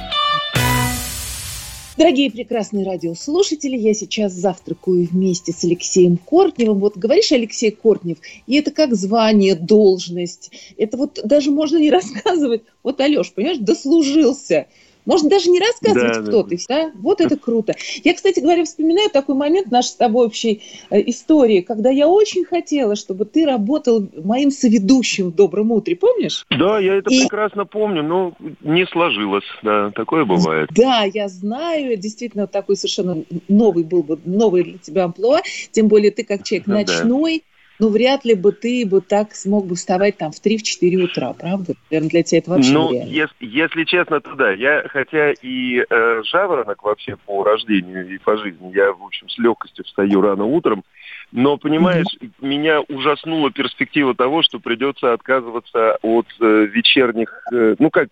Дорогие 1.99 2.31
прекрасные 2.31 2.87
радиослушатели, 2.87 3.77
я 3.77 3.93
сейчас 3.93 4.33
завтракаю 4.33 5.09
вместе 5.11 5.51
с 5.51 5.65
Алексеем 5.65 6.17
Кортневым. 6.17 6.79
Вот 6.79 6.97
говоришь, 6.97 7.33
Алексей 7.33 7.73
Кортнев, 7.73 8.19
и 8.47 8.57
это 8.57 8.71
как 8.71 8.95
звание, 8.95 9.57
должность. 9.57 10.53
Это 10.77 10.97
вот 10.97 11.19
даже 11.25 11.51
можно 11.51 11.77
не 11.77 11.91
рассказывать. 11.99 12.63
Вот, 12.85 13.01
Алеш, 13.01 13.33
понимаешь, 13.33 13.59
дослужился. 13.59 14.69
Можно 15.09 15.31
даже 15.31 15.49
не 15.49 15.59
рассказывать, 15.59 16.17
да, 16.17 16.23
кто 16.23 16.43
да. 16.43 16.49
ты. 16.51 16.59
Да? 16.69 16.93
Вот 16.97 17.23
это 17.23 17.39
круто. 17.39 17.75
Я, 18.05 18.13
кстати 18.13 18.41
говоря, 18.41 18.65
вспоминаю 18.65 19.09
такой 19.09 19.37
момент 19.37 19.71
нашей 19.71 19.89
с 19.89 19.95
тобой 19.95 20.27
общей 20.27 20.61
э, 20.91 21.01
истории, 21.07 21.63
когда 21.63 21.89
я 21.89 22.07
очень 22.07 22.45
хотела, 22.45 22.95
чтобы 22.95 23.25
ты 23.25 23.47
работал 23.47 24.07
моим 24.23 24.51
соведущим 24.51 25.31
в 25.31 25.35
«Добром 25.35 25.73
утре». 25.73 25.97
Помнишь? 25.97 26.45
Да, 26.51 26.79
я 26.79 26.97
это 26.97 27.09
И... 27.09 27.21
прекрасно 27.21 27.65
помню, 27.65 28.03
но 28.03 28.35
не 28.61 28.85
сложилось. 28.85 29.47
Да, 29.63 29.91
такое 29.95 30.27
бывает. 30.27 30.69
Да, 30.75 31.05
я 31.05 31.29
знаю. 31.29 31.97
Действительно, 31.97 32.47
такой 32.47 32.77
совершенно 32.77 33.25
новый 33.49 33.85
был 33.85 34.03
бы, 34.03 34.19
новый 34.27 34.63
для 34.63 34.77
тебя 34.79 35.05
амплуа. 35.05 35.41
Тем 35.73 35.89
более 35.89 36.11
ты 36.11 36.23
как 36.23 36.43
человек 36.43 36.67
ночной. 36.67 37.45
Ну, 37.79 37.91
вряд 37.91 38.25
ли 38.25 38.35
бы 38.35 38.53
ты 38.53 38.85
бы 38.87 39.01
так 39.01 39.35
смог 39.35 39.67
бы 39.67 39.77
вставать 39.77 40.17
там 40.17 40.33
в 40.33 40.45
3-4 40.45 40.97
утра, 40.97 41.33
правда? 41.33 41.75
Наверное, 41.91 42.11
для 42.11 42.23
тебя 42.25 42.39
это 42.39 42.51
вообще 42.51 42.73
Ну, 42.73 42.93
если, 42.93 43.35
если 43.41 43.85
честно, 43.85 44.21
то 44.21 44.35
да. 44.35 44.51
Я, 44.51 44.83
хотя 44.89 45.33
и 45.33 45.85
э, 45.89 46.23
жаворонок 46.25 46.83
вообще 46.83 47.17
по 47.25 47.45
рождению 47.45 48.09
и 48.09 48.19
по 48.19 48.37
жизни, 48.37 48.73
я, 48.75 48.93
в 48.93 49.03
общем, 49.05 49.29
с 49.29 49.39
легкостью 49.39 49.85
встаю 49.85 50.21
рано 50.21 50.45
утром, 50.45 50.83
но, 51.31 51.57
понимаешь, 51.57 52.07
mm-hmm. 52.21 52.31
меня 52.41 52.81
ужаснула 52.81 53.51
перспектива 53.53 54.15
того, 54.15 54.43
что 54.43 54.59
придется 54.59 55.13
отказываться 55.13 55.99
от 56.03 56.27
э, 56.41 56.67
вечерних... 56.67 57.31
Э, 57.53 57.77
ну 57.79 57.91
как, 57.91 58.09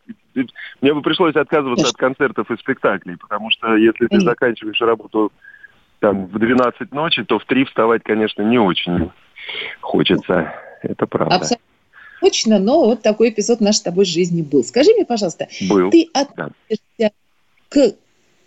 мне 0.80 0.94
бы 0.94 1.02
пришлось 1.02 1.35
отказываться 1.35 1.88
от 1.88 1.96
концертов 1.96 2.50
и 2.50 2.56
спектаклей, 2.58 3.16
потому 3.16 3.50
что 3.50 3.75
если 3.75 4.06
ты 4.06 4.20
заканчиваешь 4.20 4.80
работу 4.80 5.32
там 5.99 6.26
в 6.26 6.38
12 6.38 6.92
ночи, 6.92 7.25
то 7.25 7.38
в 7.38 7.44
3 7.46 7.64
вставать, 7.64 8.02
конечно, 8.04 8.42
не 8.42 8.58
очень 8.58 9.11
хочется. 9.80 10.52
Это 10.82 11.06
правда. 11.06 11.36
Абсолютно 11.36 11.66
точно, 12.20 12.58
но 12.58 12.86
вот 12.86 13.02
такой 13.02 13.30
эпизод 13.30 13.60
нашей 13.60 13.76
с 13.76 13.82
тобой 13.82 14.04
жизни 14.04 14.42
был. 14.42 14.64
Скажи 14.64 14.90
мне, 14.92 15.04
пожалуйста, 15.04 15.46
был. 15.68 15.90
ты 15.90 16.08
относишься 16.12 16.80
да. 16.98 17.10
к 17.68 17.94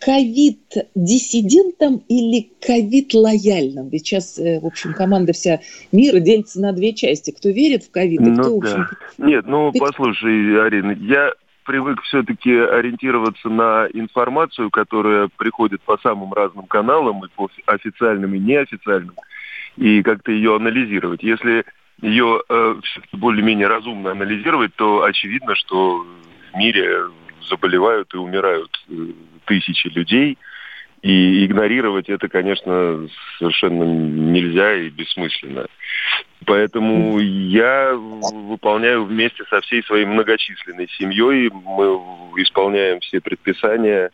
ковид-диссидентам 0.00 2.02
или 2.08 2.50
ковид-лояльным? 2.60 3.88
Ведь 3.88 4.06
сейчас, 4.06 4.38
э, 4.38 4.60
в 4.60 4.66
общем, 4.66 4.92
команда 4.94 5.32
вся 5.32 5.60
мира 5.92 6.20
делится 6.20 6.60
на 6.60 6.72
две 6.72 6.92
части. 6.94 7.30
Кто 7.30 7.50
верит 7.50 7.84
в 7.84 7.90
ковид, 7.90 8.20
ну, 8.20 8.34
кто, 8.34 8.42
да. 8.42 8.50
в 8.50 8.58
общем... 8.58 8.86
Нет, 9.18 9.46
ну, 9.46 9.72
послушай, 9.78 10.64
Арина, 10.64 10.92
я 10.92 11.32
привык 11.64 12.00
все-таки 12.02 12.52
ориентироваться 12.52 13.48
на 13.48 13.88
информацию, 13.92 14.70
которая 14.70 15.28
приходит 15.36 15.80
по 15.82 15.98
самым 15.98 16.32
разным 16.32 16.66
каналам, 16.66 17.24
и 17.24 17.28
по 17.36 17.50
официальным, 17.66 18.34
и 18.34 18.38
неофициальным 18.38 19.14
и 19.76 20.02
как-то 20.02 20.32
ее 20.32 20.56
анализировать. 20.56 21.22
Если 21.22 21.64
ее 22.00 22.42
э, 22.48 22.74
более-менее 23.12 23.66
разумно 23.66 24.10
анализировать, 24.10 24.74
то 24.74 25.04
очевидно, 25.04 25.54
что 25.54 26.04
в 26.52 26.56
мире 26.56 27.04
заболевают 27.48 28.12
и 28.14 28.16
умирают 28.16 28.70
э, 28.88 28.94
тысячи 29.44 29.88
людей, 29.88 30.38
и 31.02 31.46
игнорировать 31.46 32.10
это, 32.10 32.28
конечно, 32.28 33.08
совершенно 33.38 33.84
нельзя 33.84 34.74
и 34.74 34.90
бессмысленно. 34.90 35.66
Поэтому 36.44 37.18
я 37.18 37.92
выполняю 37.94 39.04
вместе 39.04 39.44
со 39.48 39.60
всей 39.62 39.82
своей 39.84 40.04
многочисленной 40.04 40.88
семьей, 40.98 41.50
мы 41.50 42.00
исполняем 42.42 43.00
все 43.00 43.20
предписания 43.20 44.10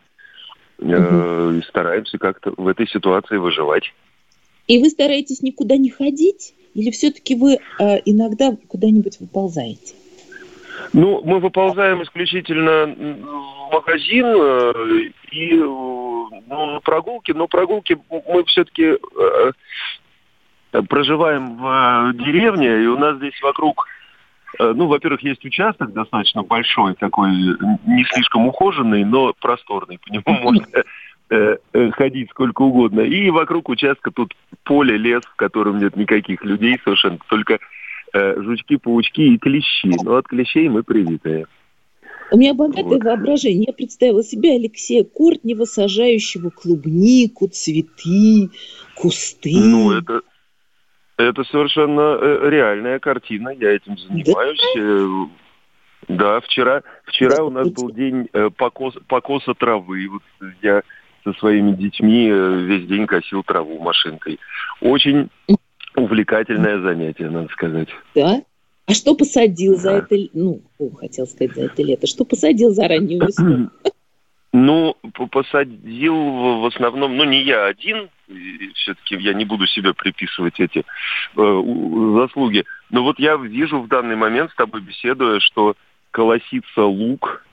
э, 0.79 1.59
и 1.59 1.63
стараемся 1.63 2.19
как-то 2.19 2.53
в 2.57 2.69
этой 2.69 2.89
ситуации 2.89 3.37
выживать. 3.37 3.93
И 4.67 4.79
вы 4.79 4.91
стараетесь 4.91 5.43
никуда 5.43 5.77
не 5.77 5.91
ходить? 5.91 6.55
Или 6.75 6.91
все-таки 6.91 7.35
вы 7.35 7.55
э, 7.55 7.59
иногда 8.05 8.57
куда-нибудь 8.69 9.19
выползаете? 9.21 9.95
Ну, 10.93 11.23
мы 11.25 11.39
выползаем 11.41 12.03
исключительно 12.03 12.87
в 12.87 13.73
магазин 13.73 14.27
э, 14.27 14.73
и 15.31 15.55
э, 15.55 15.59
ну, 15.59 16.67
на 16.67 16.81
прогулки, 16.81 17.33
но 17.33 17.49
прогулки 17.49 17.99
мы 18.11 18.45
все-таки 18.45 18.97
э, 18.99 20.83
проживаем 20.89 21.57
в 21.57 21.67
э, 21.67 22.25
деревне, 22.25 22.83
и 22.83 22.87
у 22.87 22.99
нас 22.99 23.17
здесь 23.17 23.41
вокруг, 23.43 23.87
ну, 24.59 24.87
во-первых, 24.87 25.23
есть 25.23 25.45
участок 25.45 25.93
достаточно 25.93 26.43
большой, 26.43 26.95
такой 26.95 27.31
не 27.31 28.05
слишком 28.13 28.47
ухоженный, 28.47 29.05
но 29.05 29.35
просторный, 29.39 29.99
по 29.99 30.11
нему 30.11 30.25
можно 30.27 30.67
Э, 31.29 31.57
э, 31.73 31.91
ходить 31.91 32.31
сколько 32.31 32.63
угодно. 32.63 33.01
И 33.01 33.31
вокруг 33.31 33.69
участка 33.69 34.13
тут 34.13 34.33
поле, 34.63 34.97
лес, 34.97 35.25
в 35.25 35.35
котором 35.35 35.81
нет 35.81 35.97
никаких 35.97 36.45
людей 36.45 36.79
совершенно, 36.85 37.19
только 37.29 37.59
э, 38.13 38.41
жучки, 38.41 38.77
паучки 38.77 39.23
и 39.23 39.39
клещи. 39.39 39.91
Но 40.05 40.15
от 40.19 40.29
клещей 40.29 40.69
мы 40.69 40.85
привитые. 40.85 41.47
У 42.31 42.39
меня 42.39 42.55
богатое 42.55 42.85
вот. 42.85 43.05
воображение. 43.05 43.65
Я 43.67 43.73
представила 43.73 44.23
себе 44.23 44.55
Алексея 44.55 45.03
Кортнева, 45.03 45.65
сажающего 45.65 46.51
клубнику, 46.51 47.49
цветы, 47.49 48.51
кусты. 48.95 49.51
Ну, 49.53 49.91
это, 49.91 50.21
это 51.17 51.43
совершенно 51.43 52.49
реальная 52.49 53.01
картина. 53.01 53.49
Я 53.49 53.73
этим 53.73 53.99
занимаюсь. 53.99 54.61
Да? 54.77 55.35
Да, 56.09 56.41
вчера, 56.41 56.83
вчера 57.05 57.39
да, 57.39 57.45
у 57.45 57.51
нас 57.51 57.69
был 57.69 57.91
день 57.91 58.29
покос, 58.57 58.95
покоса 59.09 59.55
травы. 59.55 60.07
Вот 60.09 60.23
я 60.63 60.83
со 61.27 61.33
своими 61.41 61.73
детьми 61.73 62.29
э, 62.31 62.61
весь 62.61 62.87
день 62.87 63.07
косил 63.07 63.43
траву 63.43 63.81
машинкой. 63.81 64.39
Очень 64.81 65.29
увлекательное 65.97 66.81
занятие, 66.81 67.31
надо 67.31 67.49
сказать. 67.49 67.89
Да? 68.15 68.43
А 68.87 68.95
что 68.95 69.17
посадил 69.17 69.75
да. 69.75 69.81
за 69.81 69.91
это, 69.97 70.17
ну, 70.33 70.61
о, 70.79 70.91
хотел 70.97 71.27
сказать 71.27 71.55
за 71.57 71.65
это 71.65 71.83
лето, 71.83 72.07
что 72.07 72.25
посадил 72.25 72.71
за 72.71 72.87
раннюю 72.87 73.27
весну? 73.27 73.71
Ну, 74.53 74.97
посадил 75.33 76.15
в 76.15 76.67
основном, 76.67 77.15
ну, 77.15 77.25
не 77.25 77.43
я 77.43 77.67
один, 77.67 78.09
все-таки 78.75 79.17
я 79.17 79.35
не 79.35 79.45
буду 79.45 79.67
себе 79.67 79.93
приписывать 79.93 80.59
эти 80.61 80.79
э, 80.79 81.63
заслуги, 82.17 82.65
но 82.89 83.03
вот 83.03 83.19
я 83.19 83.37
вижу 83.37 83.83
в 83.83 83.89
данный 83.89 84.17
момент, 84.17 84.51
с 84.53 84.55
тобой 84.55 84.81
беседуя, 84.81 85.41
что 85.41 85.77
колосится 86.11 86.85
лук, 86.85 87.45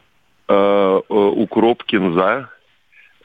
э, 0.48 0.54
э, 0.54 1.14
укроп, 1.14 1.84
кинза, 1.84 2.50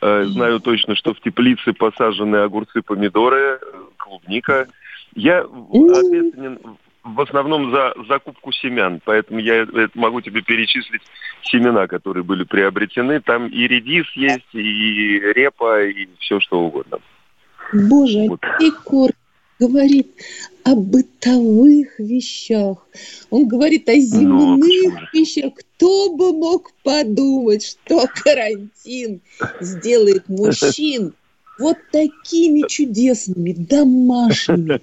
знаю 0.00 0.60
точно, 0.60 0.94
что 0.94 1.14
в 1.14 1.20
теплице 1.20 1.72
посажены 1.72 2.36
огурцы, 2.36 2.82
помидоры, 2.82 3.60
клубника. 3.96 4.68
Я 5.14 5.40
ответственен 5.40 6.58
в 7.04 7.20
основном 7.20 7.70
за 7.70 7.94
закупку 8.08 8.52
семян, 8.52 9.00
поэтому 9.04 9.40
я 9.40 9.66
могу 9.94 10.20
тебе 10.20 10.42
перечислить 10.42 11.02
семена, 11.42 11.86
которые 11.86 12.22
были 12.22 12.44
приобретены. 12.44 13.20
Там 13.20 13.46
и 13.48 13.66
редис 13.66 14.06
есть, 14.14 14.52
и 14.52 15.18
репа, 15.34 15.84
и 15.84 16.08
все 16.18 16.40
что 16.40 16.60
угодно. 16.60 16.98
Боже, 17.72 18.26
вот. 18.28 18.40
Кор 18.84 19.10
говорит 19.58 20.08
о 20.68 20.74
бытовых 20.74 21.98
вещах. 21.98 22.86
Он 23.30 23.48
говорит 23.48 23.88
о 23.88 23.94
ну, 23.94 24.00
земных 24.00 24.94
ну, 24.94 25.18
вещах. 25.18 25.54
Кто 25.54 26.14
бы 26.14 26.32
мог 26.32 26.72
подумать, 26.82 27.64
что 27.64 28.06
карантин 28.22 29.20
сделает 29.60 30.28
мужчин 30.28 31.14
вот 31.58 31.78
такими 31.90 32.68
чудесными, 32.68 33.52
домашними, 33.52 34.80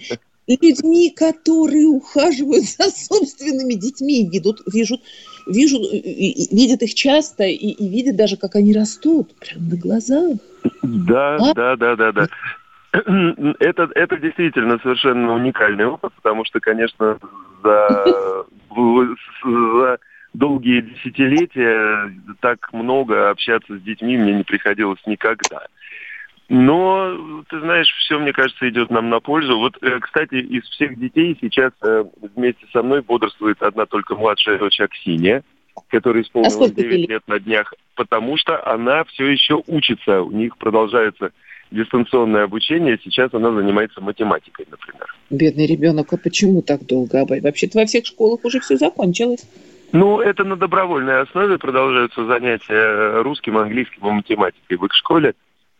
людьми, 0.47 1.11
которые 1.11 1.87
ухаживают 1.87 2.65
за 2.65 2.89
собственными 2.89 3.73
детьми, 3.73 4.27
ведут, 4.31 4.61
вижу, 4.71 4.99
вижу, 5.47 5.79
видят 5.79 6.81
их 6.81 6.95
часто 6.95 7.43
и, 7.43 7.55
и 7.55 7.87
видят 7.87 8.15
даже, 8.15 8.37
как 8.37 8.55
они 8.55 8.73
растут, 8.73 9.33
прямо 9.35 9.69
на 9.69 9.77
глазах. 9.77 10.37
Да, 10.81 11.35
а? 11.35 11.53
да, 11.53 11.75
да, 11.75 11.95
да, 11.95 12.11
да. 12.11 12.27
Это, 13.59 13.89
это 13.93 14.17
действительно 14.17 14.79
совершенно 14.79 15.33
уникальный 15.33 15.85
опыт, 15.85 16.13
потому 16.13 16.45
что, 16.45 16.59
конечно, 16.59 17.19
за, 17.63 18.45
за 18.73 19.97
долгие 20.33 20.81
десятилетия 20.81 22.13
так 22.39 22.71
много 22.71 23.29
общаться 23.29 23.77
с 23.77 23.81
детьми 23.81 24.17
мне 24.17 24.33
не 24.33 24.43
приходилось 24.43 24.99
никогда. 25.05 25.67
Но, 26.47 27.43
ты 27.49 27.59
знаешь, 27.59 27.87
все, 27.99 28.19
мне 28.19 28.31
кажется, 28.31 28.69
идет 28.69 28.91
нам 28.91 29.09
на 29.09 29.19
пользу. 29.19 29.57
Вот, 29.57 29.81
э, 29.81 29.99
кстати, 29.99 30.35
из 30.35 30.63
всех 30.69 30.97
детей 30.99 31.35
сейчас 31.41 31.71
э, 31.81 32.05
вместе 32.35 32.67
со 32.71 32.83
мной 32.83 33.01
бодрствует 33.01 33.61
одна 33.63 33.87
только 33.87 34.15
младшая 34.15 34.59
дочь 34.59 34.79
Аксинья, 34.79 35.41
которая 35.89 36.21
исполнилась 36.21 36.71
а 36.71 36.75
9 36.75 37.09
лет 37.09 37.23
на 37.27 37.39
днях, 37.39 37.73
потому 37.95 38.37
что 38.37 38.63
она 38.65 39.03
все 39.05 39.25
еще 39.25 39.61
учится. 39.65 40.21
У 40.21 40.31
них 40.31 40.55
продолжается 40.57 41.31
дистанционное 41.71 42.43
обучение. 42.43 42.99
Сейчас 43.03 43.33
она 43.33 43.51
занимается 43.51 44.01
математикой, 44.01 44.67
например. 44.69 45.15
Бедный 45.29 45.65
ребенок, 45.65 46.13
а 46.13 46.17
почему 46.17 46.61
так 46.61 46.85
долго? 46.85 47.25
Вообще-то 47.27 47.79
во 47.79 47.85
всех 47.85 48.05
школах 48.05 48.43
уже 48.43 48.59
все 48.59 48.77
закончилось. 48.77 49.47
Ну, 49.91 50.19
это 50.19 50.43
на 50.43 50.55
добровольной 50.55 51.21
основе 51.21 51.57
продолжаются 51.57 52.25
занятия 52.25 53.21
русским, 53.21 53.57
английским 53.57 54.07
и 54.07 54.11
математикой 54.11 54.77
в 54.77 54.85
их 54.85 54.93
школе. 54.93 55.33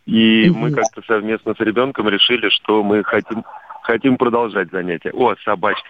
И 0.06 0.50
угу. 0.50 0.60
мы 0.60 0.72
как-то 0.72 1.02
совместно 1.08 1.54
с 1.56 1.60
ребенком 1.60 2.08
решили, 2.10 2.50
что 2.50 2.84
мы 2.84 3.04
хотим, 3.04 3.44
хотим 3.82 4.18
продолжать 4.18 4.70
занятия. 4.72 5.12
О, 5.12 5.36
собачка. 5.44 5.88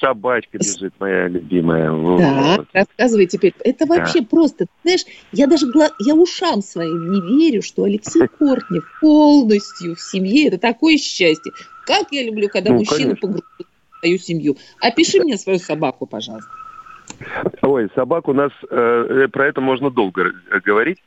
Собачка 0.00 0.58
бежит, 0.58 0.94
моя 1.00 1.26
любимая. 1.28 1.90
Да, 2.18 2.56
вот. 2.56 2.68
рассказывай 2.72 3.26
теперь. 3.26 3.54
Это 3.64 3.86
вообще 3.86 4.20
да. 4.20 4.26
просто, 4.30 4.66
знаешь, 4.82 5.04
я 5.32 5.46
даже 5.46 5.66
я 5.98 6.14
ушам 6.14 6.62
своим 6.62 7.10
не 7.10 7.20
верю, 7.20 7.62
что 7.62 7.84
Алексей 7.84 8.26
Кортнев 8.38 8.84
полностью 9.00 9.96
в 9.96 10.00
семье. 10.00 10.48
Это 10.48 10.58
такое 10.58 10.98
счастье. 10.98 11.52
Как 11.84 12.12
я 12.12 12.22
люблю, 12.24 12.48
когда 12.48 12.70
ну, 12.70 12.78
мужчина 12.78 13.16
погружает 13.16 13.44
в 13.90 13.98
свою 14.00 14.18
семью. 14.18 14.56
Опиши 14.80 15.20
мне 15.20 15.36
свою 15.36 15.58
собаку, 15.58 16.06
пожалуйста. 16.06 16.50
Ой, 17.62 17.88
собак 17.94 18.28
у 18.28 18.32
нас, 18.32 18.52
э, 18.70 19.26
про 19.32 19.46
это 19.48 19.60
можно 19.60 19.90
долго 19.90 20.32
говорить. 20.64 20.98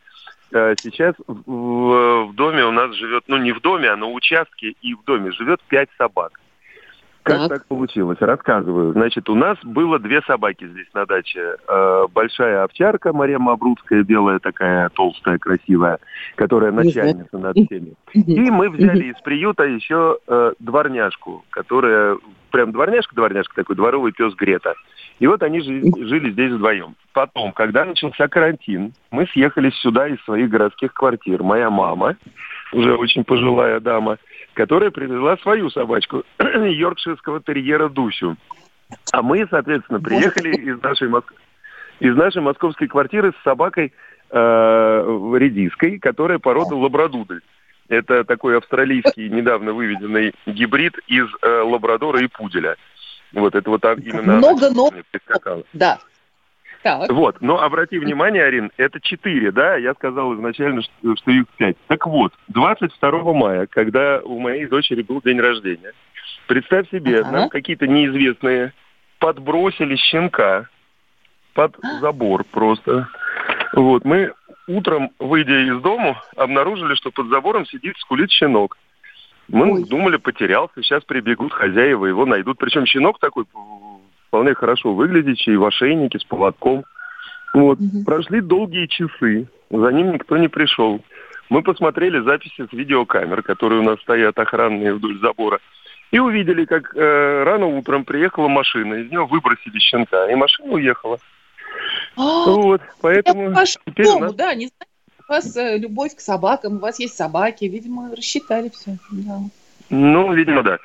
Э, 0.51 0.75
сейчас 0.81 1.15
в, 1.27 2.25
в 2.25 2.33
доме 2.33 2.65
у 2.65 2.71
нас 2.71 2.93
живет, 2.95 3.23
ну 3.27 3.37
не 3.37 3.53
в 3.53 3.61
доме, 3.61 3.89
а 3.89 3.95
на 3.95 4.07
участке 4.07 4.73
и 4.81 4.93
в 4.93 5.03
доме 5.05 5.31
живет 5.31 5.61
пять 5.69 5.89
собак. 5.97 6.40
Как 7.23 7.37
так. 7.37 7.49
так 7.49 7.65
получилось? 7.67 8.17
Рассказываю. 8.19 8.93
Значит, 8.93 9.29
у 9.29 9.35
нас 9.35 9.57
было 9.63 9.99
две 9.99 10.21
собаки 10.23 10.67
здесь 10.67 10.87
на 10.93 11.05
даче. 11.05 11.57
Э, 11.67 12.07
большая 12.11 12.63
овчарка, 12.63 13.13
Мария 13.13 13.37
Мабрудская, 13.37 14.03
белая 14.03 14.39
такая, 14.39 14.89
толстая, 14.89 15.37
красивая, 15.37 15.99
которая 16.35 16.71
начальница 16.71 17.37
над 17.37 17.55
всеми. 17.55 17.93
И 18.13 18.49
мы 18.49 18.69
взяли 18.69 19.11
из 19.11 19.21
приюта 19.21 19.63
еще 19.65 20.17
э, 20.27 20.53
дворняжку, 20.59 21.45
которая, 21.51 22.17
прям 22.49 22.71
дворняжка-дворняжка 22.71 23.55
такой, 23.55 23.75
дворовый 23.75 24.13
пес 24.13 24.33
Грета. 24.33 24.73
И 25.19 25.27
вот 25.27 25.43
они 25.43 25.61
жили, 25.61 26.03
жили 26.03 26.31
здесь 26.31 26.51
вдвоем. 26.51 26.95
Потом, 27.13 27.51
когда 27.51 27.85
начался 27.85 28.27
карантин, 28.27 28.93
мы 29.11 29.27
съехали 29.27 29.69
сюда 29.69 30.07
из 30.07 30.19
своих 30.23 30.49
городских 30.49 30.93
квартир. 30.93 31.43
Моя 31.43 31.69
мама, 31.69 32.15
уже 32.73 32.95
очень 32.95 33.23
пожилая 33.23 33.79
дама, 33.79 34.17
которая 34.53 34.91
привезла 34.91 35.37
свою 35.37 35.69
собачку, 35.69 36.23
йоркширского 36.39 37.41
терьера 37.41 37.89
Дусю. 37.89 38.37
А 39.11 39.21
мы, 39.21 39.47
соответственно, 39.49 39.99
приехали 39.99 40.55
из 40.55 40.81
нашей, 40.81 41.09
из 41.99 42.15
нашей 42.15 42.41
московской 42.41 42.87
квартиры 42.87 43.33
с 43.39 43.43
собакой 43.43 43.93
э, 44.29 45.35
редиской, 45.37 45.99
которая 45.99 46.39
порода 46.39 46.75
лабрадудель. 46.75 47.41
Это 47.87 48.23
такой 48.23 48.57
австралийский, 48.57 49.29
недавно 49.29 49.73
выведенный 49.73 50.33
гибрид 50.45 50.97
из 51.07 51.27
э, 51.41 51.61
лабрадора 51.61 52.21
и 52.21 52.27
пуделя. 52.27 52.75
Вот 53.33 53.55
это 53.55 53.69
вот 53.69 53.83
именно 53.99 54.37
много, 54.37 54.69
но... 54.71 54.91
Да. 55.71 55.99
Так. 56.83 57.11
Вот, 57.11 57.41
но 57.41 57.61
обрати 57.61 57.99
внимание, 57.99 58.43
Арин, 58.43 58.71
это 58.77 58.99
четыре, 58.99 59.51
да? 59.51 59.75
Я 59.75 59.93
сказал 59.93 60.33
изначально, 60.35 60.81
что, 60.81 61.15
что 61.15 61.31
их 61.31 61.45
пять. 61.57 61.77
Так 61.87 62.07
вот, 62.07 62.33
22 62.47 63.33
мая, 63.33 63.67
когда 63.67 64.19
у 64.23 64.39
моей 64.39 64.65
дочери 64.65 65.03
был 65.03 65.21
день 65.21 65.39
рождения, 65.39 65.93
представь 66.47 66.89
себе, 66.89 67.21
ага. 67.21 67.31
нам 67.31 67.49
какие-то 67.49 67.87
неизвестные 67.87 68.73
подбросили 69.19 69.95
щенка 69.95 70.67
под 71.53 71.75
забор 71.99 72.45
просто. 72.51 73.07
Вот, 73.73 74.03
мы 74.03 74.33
утром, 74.67 75.11
выйдя 75.19 75.59
из 75.67 75.81
дому, 75.81 76.17
обнаружили, 76.35 76.95
что 76.95 77.11
под 77.11 77.27
забором 77.27 77.65
сидит, 77.67 77.95
скулит 77.97 78.31
щенок. 78.31 78.77
Мы 79.47 79.73
Ой. 79.73 79.83
думали, 79.87 80.17
потерялся, 80.17 80.81
сейчас 80.81 81.03
прибегут 81.03 81.53
хозяева, 81.53 82.05
его 82.05 82.25
найдут. 82.25 82.57
Причем 82.57 82.85
щенок 82.85 83.19
такой 83.19 83.45
вполне 84.31 84.55
хорошо 84.55 84.93
выглядящий, 84.93 85.57
в 85.57 85.65
ошейнике, 85.65 86.17
с 86.17 86.23
поводком. 86.23 86.85
Вот. 87.53 87.79
Угу. 87.79 88.05
Прошли 88.05 88.39
долгие 88.39 88.87
часы, 88.87 89.47
за 89.69 89.91
ним 89.91 90.13
никто 90.13 90.37
не 90.37 90.47
пришел. 90.47 91.01
Мы 91.49 91.61
посмотрели 91.61 92.21
записи 92.21 92.65
с 92.65 92.71
видеокамер, 92.71 93.43
которые 93.43 93.81
у 93.81 93.83
нас 93.83 93.99
стоят 93.99 94.39
охранные 94.39 94.93
вдоль 94.93 95.19
забора, 95.19 95.59
и 96.11 96.19
увидели, 96.19 96.63
как 96.63 96.95
э, 96.95 97.43
рано 97.43 97.65
утром 97.65 98.05
приехала 98.05 98.47
машина, 98.47 98.93
из 98.93 99.11
нее 99.11 99.25
выбросили 99.25 99.77
щенка, 99.79 100.31
и 100.31 100.35
машина 100.35 100.71
уехала. 100.71 101.19
А, 102.15 102.45
вот, 102.45 102.81
поэтому 103.01 103.53
теперь 103.85 104.05
дому, 104.05 104.19
нас... 104.21 104.35
да, 104.35 104.55
не 104.55 104.67
знаю 104.67 104.87
у 105.27 105.33
вас 105.33 105.55
э, 105.55 105.77
любовь 105.77 106.15
к 106.15 106.19
собакам, 106.19 106.75
у 106.75 106.79
вас 106.79 106.99
есть 106.99 107.15
собаки, 107.15 107.65
видимо, 107.65 108.13
рассчитали 108.15 108.69
все. 108.69 108.97
Да. 109.11 109.39
Ну, 109.89 110.33
видимо, 110.33 110.63
да. 110.63 110.77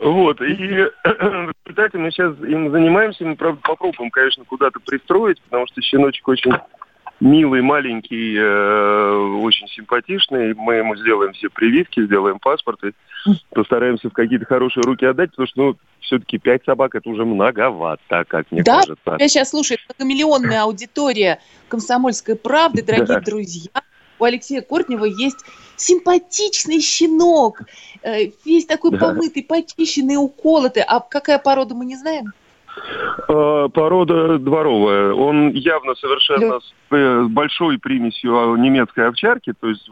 Вот, 0.00 0.40
и 0.40 0.46
в 1.04 1.52
результате 1.66 1.98
мы 1.98 2.10
сейчас 2.10 2.34
им 2.40 2.70
занимаемся, 2.70 3.24
мы, 3.24 3.36
правда, 3.36 3.60
попробуем, 3.62 4.10
конечно, 4.10 4.44
куда-то 4.46 4.80
пристроить, 4.80 5.40
потому 5.42 5.66
что 5.66 5.82
щеночек 5.82 6.26
очень 6.26 6.52
милый, 7.20 7.60
маленький, 7.60 8.34
э, 8.34 9.14
очень 9.42 9.68
симпатичный. 9.68 10.54
Мы 10.54 10.76
ему 10.76 10.96
сделаем 10.96 11.34
все 11.34 11.50
прививки, 11.50 12.02
сделаем 12.02 12.38
паспорт 12.38 12.82
и 12.82 12.92
постараемся 13.50 14.08
в 14.08 14.14
какие-то 14.14 14.46
хорошие 14.46 14.82
руки 14.84 15.04
отдать, 15.04 15.32
потому 15.32 15.46
что, 15.46 15.60
ну, 15.60 15.76
все-таки 16.00 16.38
пять 16.38 16.64
собак 16.64 16.94
это 16.94 17.06
уже 17.10 17.26
многовато, 17.26 18.24
как 18.26 18.50
мне 18.50 18.62
да? 18.62 18.80
кажется. 18.80 18.96
Да, 19.04 19.28
сейчас 19.28 19.50
слушает 19.50 19.80
многомиллионная 19.86 20.62
аудитория 20.62 21.40
комсомольской 21.68 22.36
правды, 22.36 22.82
дорогие 22.82 23.18
да. 23.18 23.20
друзья. 23.20 23.70
У 24.20 24.24
Алексея 24.24 24.60
Кортнева 24.60 25.06
есть 25.06 25.44
симпатичный 25.76 26.80
щенок, 26.80 27.62
э, 28.02 28.30
весь 28.44 28.66
такой 28.66 28.92
да. 28.92 28.98
помытый, 28.98 29.42
почищенный, 29.42 30.16
уколотый. 30.16 30.82
А 30.86 31.00
какая 31.00 31.38
порода, 31.38 31.74
мы 31.74 31.86
не 31.86 31.96
знаем? 31.96 32.32
Э, 33.28 33.68
порода 33.72 34.38
дворовая. 34.38 35.12
Он 35.14 35.50
явно 35.52 35.94
совершенно 35.94 36.60
с 36.60 36.72
э, 36.90 37.22
большой 37.24 37.78
примесью 37.78 38.56
немецкой 38.56 39.08
овчарки, 39.08 39.54
то 39.58 39.68
есть 39.68 39.88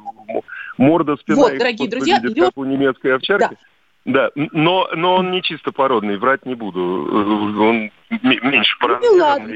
морда, 0.76 1.16
спина 1.16 1.36
вот, 1.38 1.58
дорогие 1.58 1.88
друзья, 1.88 2.16
выглядит, 2.16 2.44
как 2.44 2.58
у 2.58 2.64
немецкой 2.64 3.14
овчарки. 3.14 3.50
Да. 3.50 3.56
Да, 4.04 4.30
но, 4.34 4.88
но 4.94 5.16
он 5.16 5.32
не 5.32 5.42
чисто 5.42 5.70
породный, 5.70 6.16
врать 6.16 6.46
не 6.46 6.54
буду. 6.54 6.80
Он 6.80 7.90
меньше 8.22 8.78
по 8.78 8.88
ну, 8.88 9.16
и 9.16 9.20
ладно. 9.20 9.54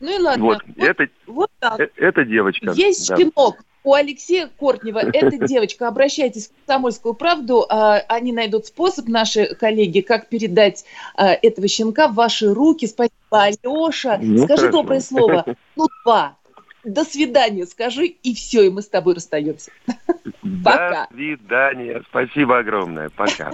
Ну 0.00 0.16
и 0.16 0.18
ладно. 0.18 0.42
Вот, 0.42 0.62
вот, 0.66 0.76
это, 0.78 1.06
вот 1.26 1.50
так. 1.58 1.80
Это 1.96 2.24
девочка. 2.24 2.70
Есть 2.70 3.08
да. 3.10 3.16
щенок, 3.16 3.56
у 3.84 3.92
Алексея 3.92 4.50
Кортнева 4.58 4.98
эта 4.98 5.36
девочка. 5.46 5.86
Обращайтесь 5.86 6.48
в 6.48 6.66
«Комсомольскую 6.66 7.14
правду». 7.14 7.66
А, 7.68 7.98
они 8.08 8.32
найдут 8.32 8.66
способ, 8.66 9.06
наши 9.08 9.54
коллеги, 9.54 10.00
как 10.00 10.28
передать 10.28 10.84
а, 11.14 11.32
этого 11.34 11.68
щенка 11.68 12.08
в 12.08 12.14
ваши 12.14 12.52
руки. 12.52 12.86
Спасибо, 12.86 13.14
Алеша. 13.30 14.18
Ну, 14.20 14.38
скажи 14.38 14.62
хорошо. 14.62 14.72
доброе 14.72 15.00
слово. 15.00 15.44
Ну, 15.76 15.88
два. 16.04 16.36
До 16.84 17.04
свидания, 17.04 17.66
скажи, 17.66 18.06
и 18.06 18.34
все, 18.34 18.62
и 18.62 18.70
мы 18.70 18.82
с 18.82 18.88
тобой 18.88 19.14
расстаемся. 19.14 19.72
Пока. 20.64 21.08
До 21.10 21.16
свидания. 21.16 22.02
Спасибо 22.08 22.58
огромное. 22.58 23.10
Пока. 23.10 23.52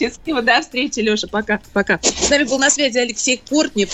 Счастливо, 0.00 0.40
до 0.42 0.60
встречи, 0.60 1.00
Леша. 1.00 1.28
Пока. 1.28 1.60
Пока. 1.72 1.98
С 2.02 2.30
нами 2.30 2.44
был 2.44 2.58
на 2.58 2.70
связи 2.70 2.98
Алексей 2.98 3.36
Кортнев. 3.36 3.90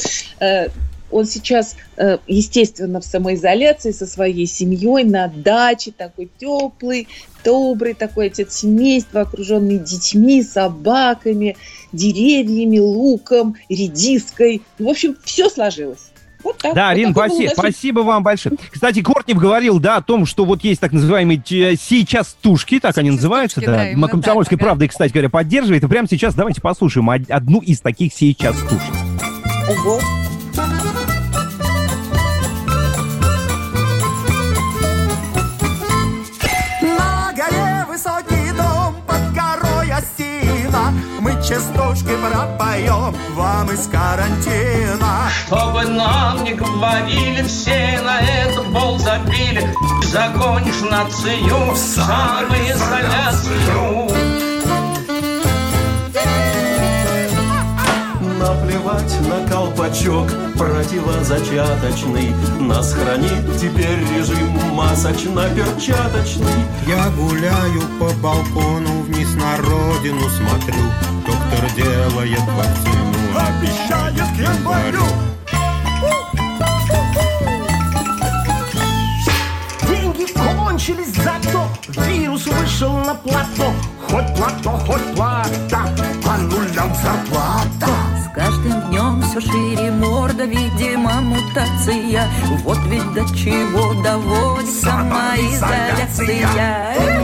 Э, 1.11 1.14
Он 1.14 1.25
сейчас, 1.25 1.77
э, 1.96 2.18
естественно, 2.27 3.01
в 3.01 3.05
самоизоляции 3.05 3.92
со 3.92 4.07
своей 4.07 4.46
семьей 4.46 5.05
на 5.05 5.29
даче, 5.29 5.92
такой 5.96 6.31
теплый, 6.38 7.09
добрый 7.44 7.94
такой 7.94 8.27
отец 8.27 8.55
семейства, 8.55 9.23
окруженный 9.23 9.79
детьми, 9.79 10.42
собаками, 10.42 11.57
деревьями, 11.92 12.79
луком, 12.79 13.57
редиской. 13.68 14.62
В 14.79 14.88
общем, 14.88 15.16
все 15.25 15.49
сложилось. 15.49 16.11
Вот 16.42 16.57
так. 16.57 16.75
Да, 16.75 16.88
вот 16.88 16.96
Рин, 16.96 17.12
спасибо, 17.12 17.51
спасибо 17.53 18.01
вам 18.01 18.23
большое. 18.23 18.57
Кстати, 18.70 19.03
Кортнев 19.03 19.38
говорил, 19.38 19.79
да, 19.79 19.96
о 19.96 20.03
том, 20.03 20.25
что 20.25 20.44
вот 20.44 20.64
есть 20.64 20.81
так 20.81 20.92
называемые 20.92 21.42
сейчас 21.46 22.37
тушки, 22.40 22.81
так 22.81 22.96
они 22.96 23.11
называются, 23.11 23.61
да. 23.61 23.92
да 23.94 24.09
Комсомольская 24.09 24.59
так, 24.59 24.66
правда, 24.66 24.88
кстати 24.88 25.12
говоря, 25.12 25.29
поддерживает. 25.29 25.85
И 25.85 25.87
прямо 25.87 26.09
сейчас 26.09 26.35
давайте 26.35 26.62
послушаем 26.62 27.11
одну 27.11 27.61
из 27.61 27.81
таких 27.81 28.14
сейчас 28.14 28.57
тушек. 28.57 28.94
Ого. 29.68 30.01
Частушки 41.51 42.17
пропоем 42.17 43.15
вам 43.35 43.71
из 43.73 43.89
карантина. 43.89 45.29
Чтобы 45.47 45.85
нам 45.85 46.45
не 46.45 46.55
говорили, 46.55 47.43
все 47.43 48.01
на 48.05 48.21
этот 48.21 48.69
бол 48.69 48.97
забили. 48.99 49.75
Загонишь 50.05 50.81
нацию 50.89 51.73
в 51.73 51.77
самоизоляцию. 51.77 54.31
наплевать 58.41 59.15
на 59.29 59.47
колпачок 59.51 60.27
противозачаточный. 60.57 62.33
Нас 62.61 62.95
хранит 62.95 63.45
теперь 63.61 64.01
режим 64.17 64.49
масочно-перчаточный. 64.75 66.65
Я 66.87 67.11
гуляю 67.11 67.83
по 67.99 68.09
балкону, 68.23 69.05
вниз 69.21 69.35
на 69.35 69.57
родину 69.59 70.29
смотрю. 70.31 70.83
Доктор 71.27 71.71
делает 71.77 72.41
вакцину, 72.41 73.15
обещает 73.37 74.29
к 74.29 74.41
январю. 74.41 75.05
Деньги 79.89 80.27
кончились, 80.33 81.15
зато 81.15 81.69
вирус 82.07 82.47
вышел 82.47 82.97
на 82.99 83.15
плато. 83.15 83.73
Хоть 84.09 84.35
плато, 84.37 84.71
хоть 84.87 85.15
плата, 85.15 85.81
по 86.25 86.37
нулям 86.39 86.95
зарплата 86.95 88.11
каждым 88.35 88.81
днем 88.89 89.23
все 89.23 89.41
шире 89.41 89.91
морда, 89.91 90.45
видимо, 90.45 91.21
мутация. 91.21 92.29
Вот 92.65 92.79
ведь 92.87 93.13
до 93.13 93.23
чего 93.37 94.03
доводит 94.03 94.71
самоизоляция. 94.71 96.47
Взял 96.49 97.20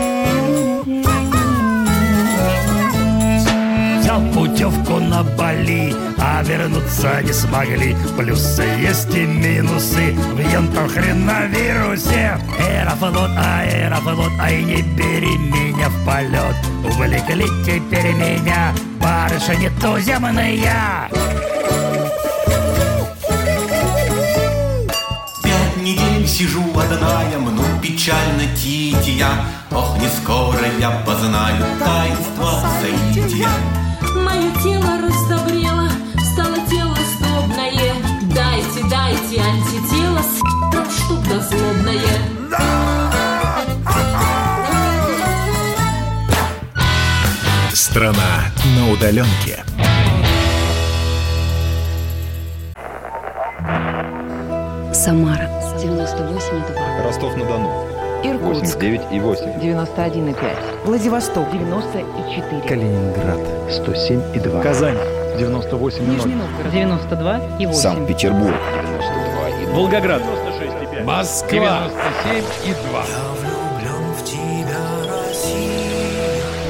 на 5.16 5.22
Бали, 5.22 5.94
а 6.18 6.42
вернуться 6.42 7.22
не 7.22 7.33
смогли. 7.33 7.96
Плюсы 8.18 8.64
есть 8.81 9.14
и 9.14 9.24
минусы 9.24 10.12
в 10.12 10.38
ентохреновирусе. 10.38 12.38
Аэрофлот, 12.59 13.31
аэрофлот, 13.37 14.33
ай 14.38 14.62
не 14.62 14.83
бери 14.83 15.38
меня 15.38 15.88
в 15.88 16.05
полет. 16.05 16.57
Увлекли 16.85 17.46
теперь 17.64 18.14
меня 18.14 18.74
барышни 19.00 19.70
туземные. 19.81 21.09
Пять 25.42 25.76
недель 25.79 26.29
сижу 26.29 26.62
одна, 26.79 27.22
я 27.33 27.38
мну 27.38 27.62
печально 27.81 28.46
тития. 28.55 29.31
Ох, 29.70 29.96
не 29.98 30.09
скоро 30.09 30.66
я 30.79 30.90
познаю 31.07 31.64
таинство 31.79 32.62
соития. 32.81 33.48
Мое 34.37 34.53
тело 34.62 34.99
раздобрело, 34.99 35.88
стало 36.33 36.57
тело 36.68 36.94
сдобное. 37.16 37.94
Дайте, 38.35 38.83
дайте 38.90 39.40
антитело, 39.40 40.20
с***, 40.20 40.42
чтоб 40.94 41.25
злобное. 41.25 42.18
Страна 47.72 48.53
на 48.77 48.92
удаленке. 48.92 49.64
Самара 54.92 55.49
98,2. 55.79 57.03
Ростов-на-Дону. 57.05 57.96
Иркутск. 58.31 58.77
89 58.77 59.01
и 59.12 59.21
8. 59.21 59.45
91,5. 59.61 60.37
Владивосток. 60.85 61.51
94. 61.51 62.62
Калининград. 62.69 63.41
107 63.71 64.23
и 64.35 64.39
2. 64.39 64.62
Казань. 64.62 64.99
98 65.39 66.03
и 66.03 66.07
0. 66.07 66.15
Нижний 66.15 66.35
Новгород. 66.35 66.73
92 66.73 67.41
и 67.59 67.67
8. 67.67 67.81
Санкт-Петербург. 67.81 68.55
92 68.83 69.49
и 69.49 69.67
0. 69.67 69.75
Волгоград. 69.75 70.23
96 70.23 70.73
и 70.83 70.97
5. 70.97 71.05
Москва. 71.05 71.89
97 72.25 72.45
и 72.65 72.75
2. 72.91 73.05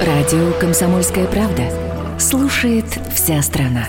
Радио 0.06 0.52
«Комсомольская 0.60 1.26
правда». 1.26 1.62
Слушает 2.18 2.86
вся 3.14 3.42
страна. 3.42 3.86